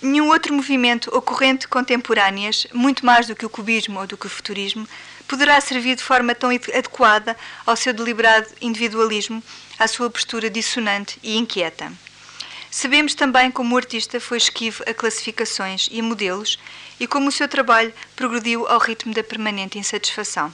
Nenhum 0.00 0.28
outro 0.28 0.54
movimento 0.54 1.14
ocorrente 1.14 1.68
contemporâneas, 1.68 2.66
muito 2.72 3.04
mais 3.04 3.26
do 3.26 3.36
que 3.36 3.44
o 3.44 3.50
cubismo 3.50 4.00
ou 4.00 4.06
do 4.06 4.16
que 4.16 4.26
o 4.26 4.30
futurismo, 4.30 4.88
poderá 5.30 5.60
servir 5.60 5.94
de 5.94 6.02
forma 6.02 6.34
tão 6.34 6.50
adequada 6.50 7.36
ao 7.64 7.76
seu 7.76 7.94
deliberado 7.94 8.48
individualismo, 8.60 9.40
à 9.78 9.86
sua 9.86 10.10
postura 10.10 10.50
dissonante 10.50 11.20
e 11.22 11.36
inquieta. 11.36 11.92
Sabemos 12.68 13.14
também 13.14 13.48
como 13.48 13.72
o 13.72 13.78
artista 13.78 14.18
foi 14.18 14.38
esquivo 14.38 14.82
a 14.88 14.92
classificações 14.92 15.88
e 15.92 16.00
a 16.00 16.02
modelos 16.02 16.58
e 16.98 17.06
como 17.06 17.28
o 17.28 17.32
seu 17.32 17.46
trabalho 17.46 17.94
progrediu 18.16 18.66
ao 18.66 18.80
ritmo 18.80 19.14
da 19.14 19.22
permanente 19.22 19.78
insatisfação. 19.78 20.52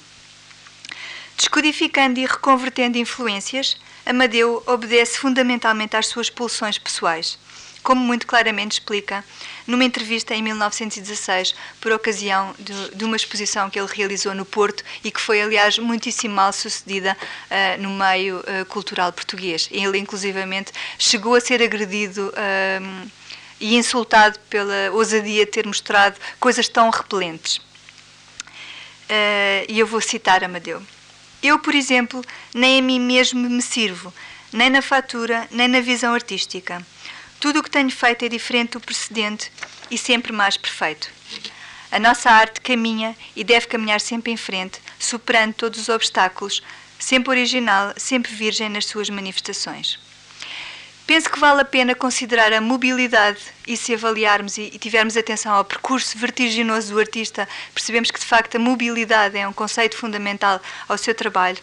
Descodificando 1.39 2.21
e 2.21 2.27
reconvertendo 2.27 2.99
influências, 2.99 3.79
Amadeu 4.05 4.63
obedece 4.67 5.19
fundamentalmente 5.19 5.97
às 5.97 6.07
suas 6.07 6.29
pulsões 6.29 6.77
pessoais 6.77 7.39
como 7.87 8.01
muito 8.01 8.27
claramente 8.27 8.73
explica 8.73 9.25
numa 9.65 9.85
entrevista 9.85 10.35
em 10.35 10.43
1916, 10.43 11.55
por 11.81 11.93
ocasião 11.93 12.53
de, 12.59 12.97
de, 12.97 13.05
uma 13.05 13.15
exposição 13.15 13.71
que 13.71 13.79
ele 13.79 13.87
realizou 13.89 14.35
no 14.35 14.45
Porto 14.45 14.83
e 15.05 15.11
que 15.13 15.21
foi, 15.21 15.41
aliás, 15.41 15.79
muitíssimo 15.79 16.35
mal 16.35 16.53
sucedida 16.53 17.17
uh, 17.17 17.81
no 17.81 17.91
meio 17.91 18.41
uh, 18.41 18.67
cultural 18.67 19.13
português. 19.13 19.69
Ele, 19.71 19.99
inclusivamente, 19.99 20.73
chegou 20.99 21.37
a 21.37 21.41
ser 21.41 21.63
agredido. 21.63 22.33
Uh, 22.35 23.11
e 23.59 23.75
insultado 23.75 24.39
pela 24.51 24.91
ousadia 24.93 25.47
de 25.47 25.51
ter 25.51 25.67
mostrado 25.67 26.21
coisas 26.39 26.69
tão 26.69 26.91
repelentes. 26.91 27.59
e 29.67 29.79
eu 29.79 29.87
vou 29.87 30.03
citar 30.03 30.45
Amadeu. 30.45 30.83
Eu, 31.43 31.59
por 31.59 31.75
exemplo, 31.75 32.23
nem 32.53 32.81
a 32.81 32.83
mim 32.83 33.01
mesmo 33.01 33.49
me 33.49 33.63
sirvo, 33.63 34.13
nem 34.53 34.69
na 34.69 34.83
fatura, 34.83 35.49
nem 35.51 35.69
na 35.69 35.81
visão 35.81 36.13
artística. 36.13 36.85
Tudo 37.39 37.61
o 37.61 37.63
que 37.63 37.71
tenho 37.71 37.91
feito 37.91 38.25
é 38.25 38.29
diferente 38.29 38.73
do 38.73 38.81
precedente 38.81 39.53
e 39.91 39.99
sempre 39.99 40.33
mais 40.33 40.57
perfeito. 40.57 41.11
A 41.93 41.99
nossa 41.99 42.31
arte 42.31 42.61
caminha 42.61 43.15
e 43.35 43.45
deve 43.45 43.67
caminhar 43.67 44.01
sempre 44.01 44.33
em 44.33 44.37
frente, 44.37 44.81
superando 44.99 45.55
todos 45.55 45.81
os 45.81 45.89
obstáculos, 45.89 46.63
sempre 46.99 47.31
original, 47.31 47.93
sempre 47.97 48.33
virgem 48.35 48.69
nas 48.69 48.87
suas 48.87 49.11
manifestações. 49.11 49.99
Penso 51.07 51.31
que 51.31 51.39
vale 51.39 51.61
a 51.61 51.65
pena 51.65 51.95
considerar 51.95 52.53
a 52.53 52.61
mobilidade 52.61 53.39
e 53.67 53.77
se 53.77 53.95
avaliarmos 53.95 54.59
e, 54.59 54.71
tivermos 54.71 55.17
atenção 55.17 55.55
ao 55.55 55.65
percurso 55.65 56.19
vertiginoso 56.19 56.93
do 56.93 56.99
artista, 56.99 57.49
percebemos 57.73 58.11
que 58.11 58.19
de 58.19 58.27
facto 58.27 58.57
a 58.57 58.59
mobilidade 58.59 59.39
é 59.39 59.47
um 59.47 59.53
conceito 59.53 59.97
fundamental 59.97 60.61
ao 60.89 60.99
seu 60.99 61.15
trabalho 61.15 61.59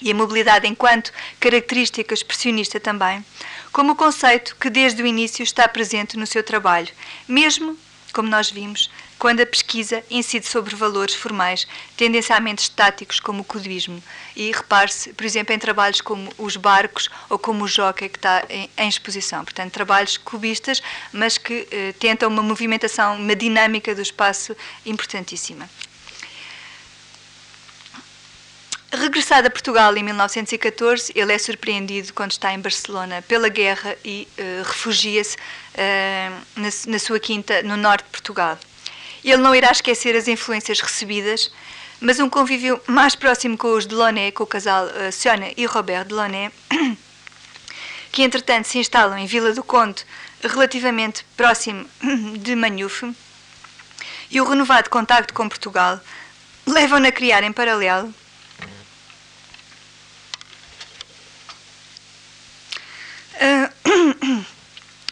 e 0.00 0.10
a 0.10 0.14
mobilidade 0.14 0.66
enquanto 0.66 1.12
característica 1.38 2.14
expressionista 2.14 2.78
também 2.78 3.24
como 3.72 3.96
conceito 3.96 4.56
que 4.56 4.68
desde 4.68 5.02
o 5.02 5.06
início 5.06 5.42
está 5.42 5.68
presente 5.68 6.16
no 6.16 6.26
seu 6.26 6.42
trabalho, 6.42 6.88
mesmo, 7.28 7.78
como 8.12 8.28
nós 8.28 8.50
vimos, 8.50 8.90
quando 9.20 9.40
a 9.40 9.46
pesquisa 9.46 10.02
incide 10.10 10.46
sobre 10.46 10.74
valores 10.74 11.14
formais 11.14 11.68
tendencialmente 11.94 12.62
estáticos 12.62 13.20
como 13.20 13.42
o 13.42 13.44
cubismo. 13.44 14.02
E 14.34 14.50
repare-se, 14.50 15.12
por 15.12 15.26
exemplo, 15.26 15.54
em 15.54 15.58
trabalhos 15.58 16.00
como 16.00 16.32
os 16.38 16.56
barcos 16.56 17.10
ou 17.28 17.38
como 17.38 17.64
o 17.64 17.68
jockey 17.68 18.08
que 18.08 18.16
está 18.16 18.44
em, 18.48 18.70
em 18.78 18.88
exposição. 18.88 19.44
Portanto, 19.44 19.72
trabalhos 19.72 20.16
cubistas, 20.16 20.82
mas 21.12 21.36
que 21.36 21.68
eh, 21.70 21.92
tentam 22.00 22.30
uma 22.30 22.42
movimentação, 22.42 23.16
uma 23.16 23.36
dinâmica 23.36 23.94
do 23.94 24.00
espaço 24.00 24.56
importantíssima. 24.86 25.68
Regressado 29.00 29.48
a 29.48 29.50
Portugal 29.50 29.96
em 29.96 30.02
1914, 30.02 31.10
ele 31.16 31.32
é 31.32 31.38
surpreendido 31.38 32.12
quando 32.12 32.32
está 32.32 32.52
em 32.52 32.60
Barcelona 32.60 33.24
pela 33.26 33.48
guerra 33.48 33.96
e 34.04 34.28
uh, 34.38 34.62
refugia-se 34.62 35.36
uh, 35.36 36.40
na, 36.54 36.68
na, 36.86 36.98
sua 36.98 37.18
quinta 37.18 37.62
no 37.62 37.78
norte 37.78 38.04
de 38.04 38.10
Portugal. 38.10 38.58
Ele 39.24 39.38
não 39.38 39.54
irá 39.54 39.70
esquecer 39.70 40.14
as 40.14 40.28
influências 40.28 40.80
recebidas, 40.80 41.50
mas 41.98 42.20
um 42.20 42.28
convívio 42.28 42.78
mais 42.86 43.14
próximo 43.14 43.56
com 43.56 43.72
os 43.72 43.86
Delaunay, 43.86 44.32
com 44.32 44.42
o 44.42 44.46
casal 44.46 44.84
uh, 44.84 45.10
Sônia 45.10 45.54
e 45.56 45.64
Robert 45.64 46.04
Delaunay, 46.04 46.50
que 48.12 48.22
entretanto 48.22 48.66
se 48.66 48.78
instalam 48.78 49.16
em 49.16 49.24
Vila 49.24 49.54
do 49.54 49.64
Conde, 49.64 50.04
relativamente 50.42 51.24
próximo 51.38 51.88
de 52.38 52.54
Manhufe, 52.54 53.16
e 54.30 54.42
o 54.42 54.44
renovado 54.44 54.90
contacto 54.90 55.32
com 55.32 55.48
Portugal 55.48 55.98
levam-na 56.66 57.08
a 57.08 57.12
criar 57.12 57.42
em 57.42 57.50
paralelo 57.50 58.14
uh, 63.40 64.44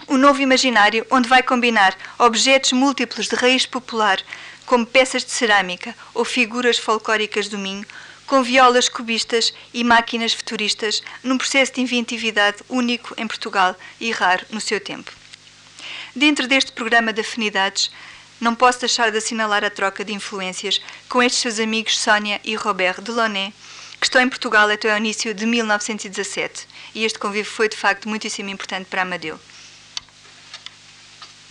o 0.15 0.17
novo 0.17 0.41
imaginário, 0.41 1.07
onde 1.11 1.29
vai 1.29 1.43
combinar 1.43 1.97
objetos 2.19 2.73
múltiplos 2.73 3.29
de 3.29 3.37
raiz 3.37 3.67
popular, 3.67 4.21
como 4.67 4.87
peças 4.87 5.25
de 5.25 5.31
cerâmica 5.31 5.95
ou 6.13 6.25
figuras 6.25 6.79
folclóricas 6.79 7.49
do 7.49 7.59
Minho, 7.59 7.87
com 8.27 8.43
violas 8.43 8.89
cubistas 8.89 9.55
e 9.73 9.83
máquinas 9.83 10.35
futuristas, 10.35 11.03
num 11.23 11.39
processo 11.39 11.73
de 11.73 11.81
inventividade 11.81 12.59
único 12.69 13.15
em 13.17 13.27
Portugal 13.27 13.75
e 13.99 14.11
raro 14.11 14.45
no 14.51 14.61
seu 14.61 14.79
tempo. 14.79 15.11
Dentro 16.15 16.47
deste 16.47 16.73
programa 16.73 17.13
de 17.13 17.23
afinidades, 17.23 17.91
não 18.39 18.55
posso 18.55 18.81
deixar 18.81 19.11
de 19.11 19.19
assinalar 19.19 19.65
a 19.65 19.71
troca 19.71 20.05
de 20.05 20.13
influências 20.13 20.81
com 21.09 21.23
estes 21.23 21.41
seus 21.41 21.59
amigos 21.59 21.99
Sónia 21.99 22.41
e 22.45 22.55
Robert 22.55 23.01
Delaunay, 23.01 23.53
que 23.99 24.07
estão 24.07 24.21
em 24.21 24.29
Portugal 24.29 24.69
até 24.69 24.93
ao 24.93 24.99
início 24.99 25.33
de 25.35 25.47
1917 25.47 26.67
e 26.95 27.05
este 27.05 27.19
convívio 27.19 27.51
foi 27.51 27.69
de 27.69 27.77
facto 27.77 28.09
muitíssimo 28.09 28.51
importante 28.51 28.87
para 28.87 29.03
Amadeu. 29.03 29.39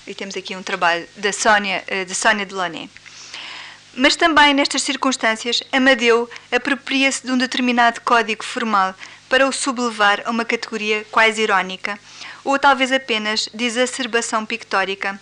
E 0.06 0.15
temos 0.15 0.38
aqui 0.38 0.56
um 0.56 0.63
trabalho 0.63 1.08
da 1.17 1.34
Sónia, 1.34 1.83
eh, 1.88 2.06
de 2.06 2.15
Sónia 2.15 2.46
Delaunay. 2.46 2.90
Mas 3.94 4.15
também 4.15 4.54
nestas 4.54 4.83
circunstâncias, 4.83 5.62
Amadeu 5.71 6.29
apropria-se 6.52 7.25
de 7.25 7.31
um 7.31 7.38
determinado 7.38 8.00
código 8.02 8.44
formal 8.44 8.96
para 9.27 9.48
o 9.48 9.52
sublevar 9.52 10.21
a 10.25 10.31
uma 10.31 10.46
categoria 10.46 11.06
quase 11.12 11.42
irónica, 11.42 12.00
ou 12.44 12.58
talvez 12.58 12.92
apenas 12.92 13.50
de 13.54 13.65
exacerbação 13.65 14.46
pictórica, 14.46 15.19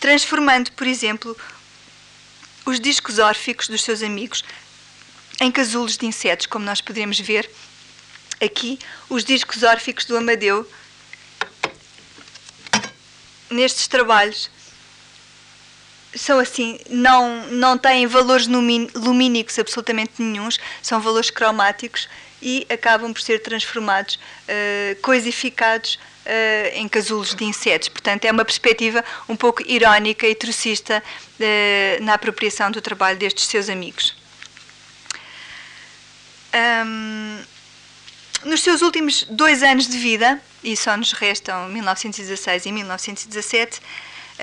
transformando, 0.00 0.70
por 0.72 0.86
exemplo, 0.86 1.36
os 2.64 2.80
discos 2.80 3.18
órficos 3.18 3.68
dos 3.68 3.82
seus 3.82 4.02
amigos 4.02 4.44
em 5.40 5.50
casulos 5.50 5.96
de 5.96 6.06
insetos, 6.06 6.46
como 6.46 6.64
nós 6.64 6.80
podemos 6.80 7.18
ver 7.20 7.50
aqui, 8.40 8.78
os 9.08 9.24
discos 9.24 9.62
órficos 9.62 10.04
do 10.04 10.16
Amadeu, 10.16 10.68
nestes 13.50 13.86
trabalhos, 13.86 14.50
são 16.14 16.38
assim, 16.38 16.78
não, 16.88 17.46
não 17.48 17.76
têm 17.76 18.06
valores 18.06 18.46
lumínicos 18.46 19.58
absolutamente 19.58 20.12
nenhums, 20.18 20.58
são 20.82 21.00
valores 21.00 21.30
cromáticos 21.30 22.08
e 22.40 22.66
acabam 22.70 23.12
por 23.12 23.20
ser 23.20 23.40
transformados, 23.40 24.14
uh, 24.14 25.00
coisificados 25.02 25.98
uh, 26.24 26.70
em 26.74 26.88
casulos 26.88 27.34
de 27.34 27.44
insetos. 27.44 27.88
Portanto, 27.88 28.24
é 28.24 28.32
uma 28.32 28.44
perspectiva 28.44 29.04
um 29.28 29.36
pouco 29.36 29.62
irónica 29.66 30.26
e 30.26 30.34
trocista 30.34 31.02
uh, 31.02 32.04
na 32.04 32.14
apropriação 32.14 32.70
do 32.70 32.80
trabalho 32.80 33.18
destes 33.18 33.46
seus 33.46 33.68
amigos. 33.68 34.14
Um, 36.56 37.38
nos 38.44 38.62
seus 38.62 38.80
últimos 38.80 39.24
dois 39.24 39.62
anos 39.62 39.88
de 39.88 39.98
vida, 39.98 40.40
e 40.64 40.76
só 40.76 40.96
nos 40.96 41.12
restam 41.12 41.68
1916 41.68 42.64
e 42.64 42.72
1917, 42.72 43.80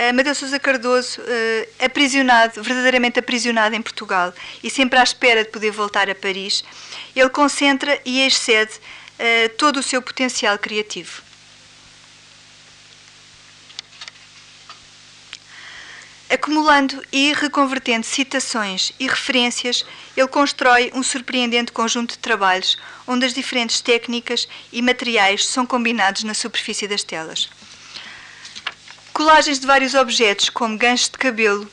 Amadeu 0.09 0.33
Sousa 0.33 0.59
Cardoso, 0.59 1.21
uh, 1.21 1.85
aprisionado, 1.85 2.63
verdadeiramente 2.63 3.19
aprisionado 3.19 3.75
em 3.75 3.81
Portugal 3.81 4.33
e 4.63 4.69
sempre 4.69 4.97
à 4.97 5.03
espera 5.03 5.43
de 5.43 5.51
poder 5.51 5.71
voltar 5.71 6.09
a 6.09 6.15
Paris, 6.15 6.63
ele 7.15 7.29
concentra 7.29 7.99
e 8.03 8.25
excede 8.25 8.73
uh, 8.73 9.49
todo 9.57 9.77
o 9.79 9.83
seu 9.83 10.01
potencial 10.01 10.57
criativo. 10.57 11.21
Acumulando 16.27 16.99
e 17.11 17.31
reconvertendo 17.33 18.03
citações 18.03 18.91
e 18.99 19.07
referências, 19.07 19.85
ele 20.15 20.27
constrói 20.27 20.91
um 20.93 21.03
surpreendente 21.03 21.71
conjunto 21.71 22.11
de 22.11 22.19
trabalhos 22.19 22.77
onde 23.07 23.25
as 23.25 23.33
diferentes 23.33 23.81
técnicas 23.81 24.47
e 24.71 24.81
materiais 24.81 25.45
são 25.45 25.65
combinados 25.65 26.23
na 26.23 26.33
superfície 26.33 26.87
das 26.87 27.03
telas. 27.03 27.49
Colagens 29.13 29.59
de 29.59 29.67
vários 29.67 29.93
objetos, 29.93 30.49
como 30.49 30.77
ganchos 30.77 31.09
de 31.09 31.17
cabelo, 31.17 31.69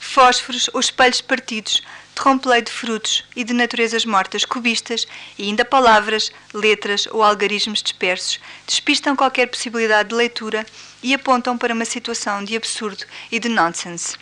fósforos 0.00 0.68
ou 0.72 0.80
espelhos 0.80 1.20
partidos, 1.20 1.82
trompe 2.14 2.48
de 2.62 2.70
frutos 2.70 3.24
e 3.34 3.42
de 3.42 3.52
naturezas 3.52 4.04
mortas, 4.04 4.44
cubistas 4.44 5.06
e 5.36 5.44
ainda 5.44 5.64
palavras, 5.64 6.30
letras 6.52 7.06
ou 7.10 7.22
algarismos 7.22 7.82
dispersos, 7.82 8.38
despistam 8.66 9.16
qualquer 9.16 9.46
possibilidade 9.46 10.10
de 10.10 10.14
leitura 10.14 10.64
e 11.02 11.12
apontam 11.12 11.58
para 11.58 11.74
uma 11.74 11.84
situação 11.84 12.44
de 12.44 12.56
absurdo 12.56 13.04
e 13.30 13.38
de 13.38 13.48
nonsense. 13.48 14.16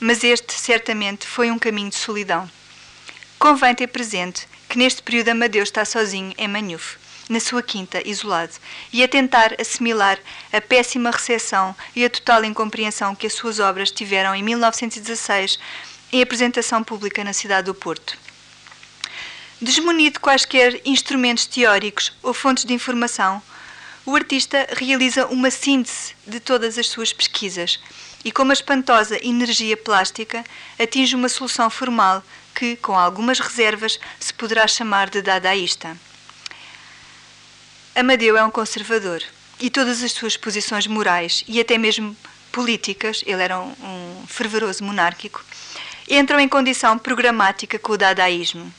Mas 0.00 0.22
este, 0.22 0.52
certamente, 0.52 1.26
foi 1.26 1.50
um 1.50 1.58
caminho 1.58 1.90
de 1.90 1.96
solidão. 1.96 2.48
Convém 3.38 3.74
ter 3.74 3.86
presente 3.88 4.46
que 4.68 4.78
neste 4.78 5.02
período 5.02 5.30
Amadeu 5.30 5.62
está 5.62 5.84
sozinho 5.84 6.34
em 6.36 6.48
Manhuf 6.48 6.98
na 7.28 7.40
sua 7.40 7.62
quinta, 7.62 8.00
isolado, 8.08 8.54
e 8.92 9.02
a 9.02 9.08
tentar 9.08 9.54
assimilar 9.60 10.18
a 10.52 10.60
péssima 10.60 11.10
recepção 11.10 11.76
e 11.94 12.04
a 12.04 12.10
total 12.10 12.44
incompreensão 12.44 13.14
que 13.14 13.26
as 13.26 13.34
suas 13.34 13.60
obras 13.60 13.90
tiveram 13.90 14.34
em 14.34 14.42
1916 14.42 15.58
em 16.10 16.22
apresentação 16.22 16.82
pública 16.82 17.22
na 17.22 17.32
cidade 17.32 17.66
do 17.66 17.74
Porto. 17.74 18.16
Desmunido 19.60 20.14
de 20.14 20.20
quaisquer 20.20 20.80
instrumentos 20.84 21.44
teóricos 21.44 22.16
ou 22.22 22.32
fontes 22.32 22.64
de 22.64 22.72
informação, 22.72 23.42
o 24.06 24.16
artista 24.16 24.66
realiza 24.72 25.26
uma 25.26 25.50
síntese 25.50 26.14
de 26.26 26.40
todas 26.40 26.78
as 26.78 26.86
suas 26.88 27.12
pesquisas 27.12 27.78
e, 28.24 28.32
com 28.32 28.42
uma 28.42 28.52
espantosa 28.52 29.18
energia 29.24 29.76
plástica, 29.76 30.44
atinge 30.78 31.14
uma 31.14 31.28
solução 31.28 31.70
formal 31.70 32.22
que, 32.54 32.76
com 32.76 32.98
algumas 32.98 33.38
reservas, 33.38 33.98
se 34.18 34.34
poderá 34.34 34.66
chamar 34.66 35.10
de 35.10 35.22
dadaísta. 35.22 35.96
Amadeu 37.94 38.36
é 38.36 38.44
um 38.44 38.50
conservador 38.50 39.22
e 39.60 39.70
todas 39.70 40.02
as 40.02 40.12
suas 40.12 40.36
posições 40.36 40.86
morais 40.86 41.44
e 41.48 41.60
até 41.60 41.76
mesmo 41.76 42.16
políticas, 42.52 43.22
ele 43.26 43.42
era 43.42 43.58
um, 43.60 43.72
um 43.82 44.26
fervoroso 44.26 44.84
monárquico, 44.84 45.44
entram 46.08 46.40
em 46.40 46.48
condição 46.48 46.98
programática 46.98 47.78
com 47.78 47.92
o 47.92 47.98
dadaísmo. 47.98 48.72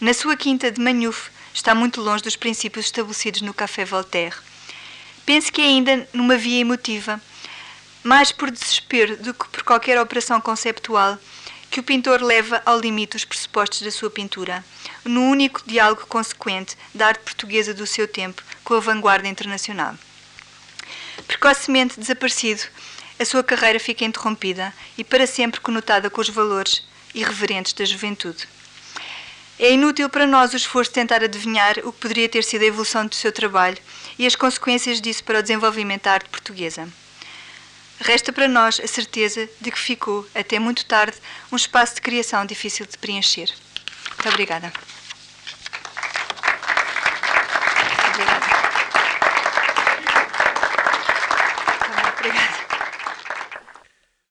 Na 0.00 0.12
sua 0.12 0.36
quinta 0.36 0.70
de 0.70 0.80
Manhuf 0.80 1.30
está 1.54 1.74
muito 1.74 2.00
longe 2.00 2.22
dos 2.22 2.36
princípios 2.36 2.86
estabelecidos 2.86 3.40
no 3.40 3.54
Café 3.54 3.84
Voltaire. 3.84 4.36
Penso 5.24 5.52
que 5.52 5.62
ainda 5.62 6.06
numa 6.12 6.36
via 6.36 6.60
emotiva, 6.60 7.20
mais 8.06 8.30
por 8.30 8.52
desespero 8.52 9.16
do 9.16 9.34
que 9.34 9.48
por 9.48 9.64
qualquer 9.64 10.00
operação 10.00 10.40
conceptual, 10.40 11.18
que 11.68 11.80
o 11.80 11.82
pintor 11.82 12.22
leva 12.22 12.62
ao 12.64 12.78
limite 12.78 13.16
os 13.16 13.24
pressupostos 13.24 13.82
da 13.82 13.90
sua 13.90 14.08
pintura, 14.08 14.64
no 15.04 15.22
único 15.22 15.60
diálogo 15.66 16.06
consequente 16.06 16.76
da 16.94 17.08
arte 17.08 17.24
portuguesa 17.24 17.74
do 17.74 17.84
seu 17.84 18.06
tempo 18.06 18.44
com 18.62 18.74
a 18.74 18.80
vanguarda 18.80 19.26
internacional. 19.26 19.96
Precocemente 21.26 21.98
desaparecido, 21.98 22.62
a 23.18 23.24
sua 23.24 23.42
carreira 23.42 23.80
fica 23.80 24.04
interrompida 24.04 24.72
e 24.96 25.02
para 25.02 25.26
sempre 25.26 25.60
conotada 25.60 26.08
com 26.08 26.20
os 26.20 26.28
valores 26.28 26.86
irreverentes 27.12 27.72
da 27.72 27.84
juventude. 27.84 28.48
É 29.58 29.72
inútil 29.72 30.08
para 30.08 30.28
nós 30.28 30.52
o 30.52 30.56
esforço 30.56 30.90
de 30.90 30.94
tentar 30.94 31.24
adivinhar 31.24 31.80
o 31.82 31.92
que 31.92 32.00
poderia 32.00 32.28
ter 32.28 32.44
sido 32.44 32.62
a 32.62 32.66
evolução 32.66 33.04
do 33.04 33.16
seu 33.16 33.32
trabalho 33.32 33.78
e 34.16 34.24
as 34.24 34.36
consequências 34.36 35.00
disso 35.00 35.24
para 35.24 35.40
o 35.40 35.42
desenvolvimento 35.42 36.04
da 36.04 36.12
arte 36.12 36.28
portuguesa. 36.28 36.88
Resta 38.00 38.32
para 38.32 38.46
nós 38.46 38.78
a 38.78 38.86
certeza 38.86 39.48
de 39.60 39.70
que 39.70 39.78
ficou, 39.78 40.26
até 40.34 40.58
muito 40.58 40.84
tarde, 40.84 41.16
um 41.50 41.56
espaço 41.56 41.94
de 41.94 42.02
criação 42.02 42.44
difícil 42.44 42.86
de 42.86 42.96
preencher. 42.98 43.50
Muito 44.10 44.28
obrigada. 44.28 44.72